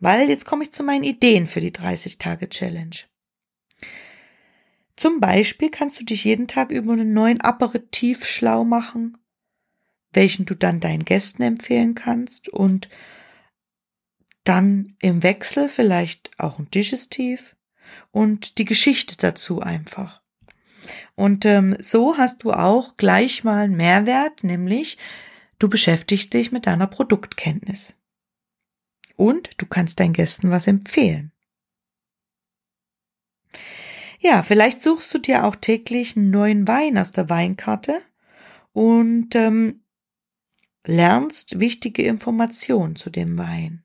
Weil 0.00 0.28
jetzt 0.28 0.44
komme 0.44 0.64
ich 0.64 0.72
zu 0.72 0.82
meinen 0.82 1.04
Ideen 1.04 1.46
für 1.46 1.60
die 1.60 1.72
30-Tage-Challenge. 1.72 2.96
Zum 4.96 5.20
Beispiel 5.20 5.70
kannst 5.70 6.00
du 6.00 6.04
dich 6.04 6.24
jeden 6.24 6.48
Tag 6.48 6.70
über 6.70 6.92
einen 6.92 7.12
neuen 7.12 7.40
Aperitif 7.40 8.24
schlau 8.24 8.64
machen 8.64 9.18
welchen 10.16 10.46
du 10.46 10.56
dann 10.56 10.80
deinen 10.80 11.04
Gästen 11.04 11.42
empfehlen 11.42 11.94
kannst 11.94 12.48
und 12.48 12.88
dann 14.42 14.96
im 15.00 15.22
Wechsel 15.22 15.68
vielleicht 15.68 16.30
auch 16.38 16.58
ein 16.58 16.70
Digestiv 16.70 17.54
und 18.10 18.58
die 18.58 18.64
Geschichte 18.64 19.16
dazu 19.18 19.60
einfach. 19.60 20.22
Und 21.14 21.44
ähm, 21.44 21.76
so 21.80 22.16
hast 22.16 22.42
du 22.42 22.52
auch 22.52 22.96
gleich 22.96 23.44
mal 23.44 23.64
einen 23.64 23.76
Mehrwert, 23.76 24.44
nämlich 24.44 24.98
du 25.58 25.68
beschäftigst 25.68 26.32
dich 26.32 26.52
mit 26.52 26.66
deiner 26.66 26.86
Produktkenntnis. 26.86 27.96
Und 29.16 29.50
du 29.60 29.66
kannst 29.66 30.00
deinen 30.00 30.12
Gästen 30.12 30.50
was 30.50 30.66
empfehlen. 30.66 31.32
Ja, 34.20 34.42
vielleicht 34.42 34.82
suchst 34.82 35.12
du 35.14 35.18
dir 35.18 35.44
auch 35.44 35.56
täglich 35.56 36.16
einen 36.16 36.30
neuen 36.30 36.66
Wein 36.66 36.98
aus 36.98 37.12
der 37.12 37.30
Weinkarte 37.30 37.98
und 38.72 39.34
ähm, 39.34 39.82
lernst 40.86 41.60
wichtige 41.60 42.02
Informationen 42.02 42.96
zu 42.96 43.10
dem 43.10 43.38
Wein. 43.38 43.84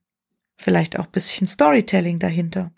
Vielleicht 0.57 0.99
auch 0.99 1.07
bisschen 1.07 1.47
Storytelling 1.47 2.19
dahinter. 2.19 2.71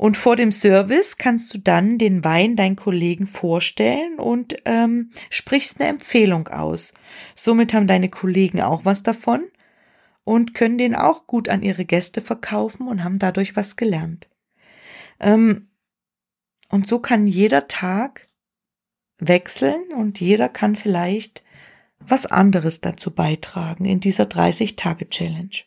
Und 0.00 0.16
vor 0.16 0.34
dem 0.34 0.50
Service 0.50 1.18
kannst 1.18 1.52
du 1.52 1.58
dann 1.58 1.98
den 1.98 2.24
Wein 2.24 2.56
deinen 2.56 2.74
Kollegen 2.74 3.26
vorstellen 3.26 4.18
und 4.18 4.56
ähm, 4.64 5.10
sprichst 5.28 5.78
eine 5.78 5.90
Empfehlung 5.90 6.48
aus. 6.48 6.94
Somit 7.34 7.74
haben 7.74 7.86
deine 7.86 8.08
Kollegen 8.08 8.62
auch 8.62 8.86
was 8.86 9.02
davon 9.02 9.44
und 10.24 10.54
können 10.54 10.78
den 10.78 10.94
auch 10.94 11.26
gut 11.26 11.50
an 11.50 11.62
ihre 11.62 11.84
Gäste 11.84 12.22
verkaufen 12.22 12.88
und 12.88 13.04
haben 13.04 13.18
dadurch 13.18 13.56
was 13.56 13.76
gelernt. 13.76 14.30
Ähm, 15.20 15.68
und 16.70 16.88
so 16.88 17.00
kann 17.00 17.26
jeder 17.26 17.68
Tag 17.68 18.26
wechseln 19.18 19.92
und 19.94 20.18
jeder 20.18 20.48
kann 20.48 20.76
vielleicht 20.76 21.44
was 21.98 22.24
anderes 22.24 22.80
dazu 22.80 23.10
beitragen 23.10 23.84
in 23.84 24.00
dieser 24.00 24.24
30-Tage-Challenge. 24.24 25.64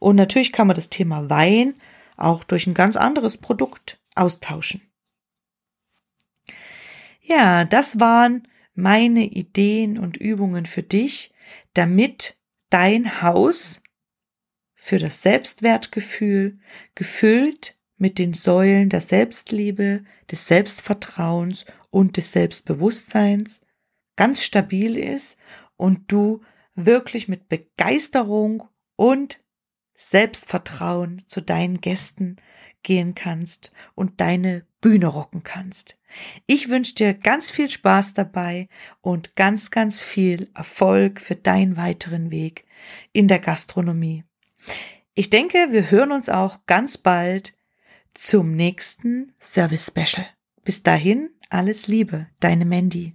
Und 0.00 0.16
natürlich 0.16 0.50
kann 0.50 0.66
man 0.66 0.74
das 0.74 0.90
Thema 0.90 1.30
Wein 1.30 1.76
auch 2.20 2.44
durch 2.44 2.66
ein 2.66 2.74
ganz 2.74 2.96
anderes 2.96 3.38
Produkt 3.38 4.00
austauschen. 4.14 4.82
Ja, 7.20 7.64
das 7.64 8.00
waren 8.00 8.46
meine 8.74 9.24
Ideen 9.24 9.98
und 9.98 10.16
Übungen 10.16 10.66
für 10.66 10.82
dich, 10.82 11.32
damit 11.74 12.38
dein 12.70 13.22
Haus 13.22 13.82
für 14.74 14.98
das 14.98 15.22
Selbstwertgefühl 15.22 16.58
gefüllt 16.94 17.78
mit 17.96 18.18
den 18.18 18.32
Säulen 18.32 18.88
der 18.88 19.02
Selbstliebe, 19.02 20.04
des 20.30 20.48
Selbstvertrauens 20.48 21.66
und 21.90 22.16
des 22.16 22.32
Selbstbewusstseins 22.32 23.60
ganz 24.16 24.42
stabil 24.42 24.96
ist 24.96 25.38
und 25.76 26.10
du 26.10 26.40
wirklich 26.74 27.28
mit 27.28 27.48
Begeisterung 27.48 28.68
und 28.96 29.38
Selbstvertrauen 30.00 31.22
zu 31.26 31.42
deinen 31.42 31.80
Gästen 31.80 32.36
gehen 32.82 33.14
kannst 33.14 33.72
und 33.94 34.20
deine 34.20 34.64
Bühne 34.80 35.06
rocken 35.06 35.42
kannst. 35.42 35.98
Ich 36.46 36.70
wünsche 36.70 36.94
dir 36.94 37.12
ganz 37.12 37.50
viel 37.50 37.68
Spaß 37.68 38.14
dabei 38.14 38.68
und 39.02 39.36
ganz, 39.36 39.70
ganz 39.70 40.00
viel 40.00 40.50
Erfolg 40.54 41.20
für 41.20 41.36
deinen 41.36 41.76
weiteren 41.76 42.30
Weg 42.30 42.64
in 43.12 43.28
der 43.28 43.40
Gastronomie. 43.40 44.24
Ich 45.14 45.28
denke, 45.28 45.68
wir 45.70 45.90
hören 45.90 46.12
uns 46.12 46.30
auch 46.30 46.60
ganz 46.66 46.96
bald 46.96 47.52
zum 48.14 48.56
nächsten 48.56 49.34
Service 49.38 49.86
Special. 49.86 50.26
Bis 50.64 50.82
dahin, 50.82 51.30
alles 51.50 51.88
Liebe, 51.88 52.26
deine 52.40 52.64
Mandy. 52.64 53.14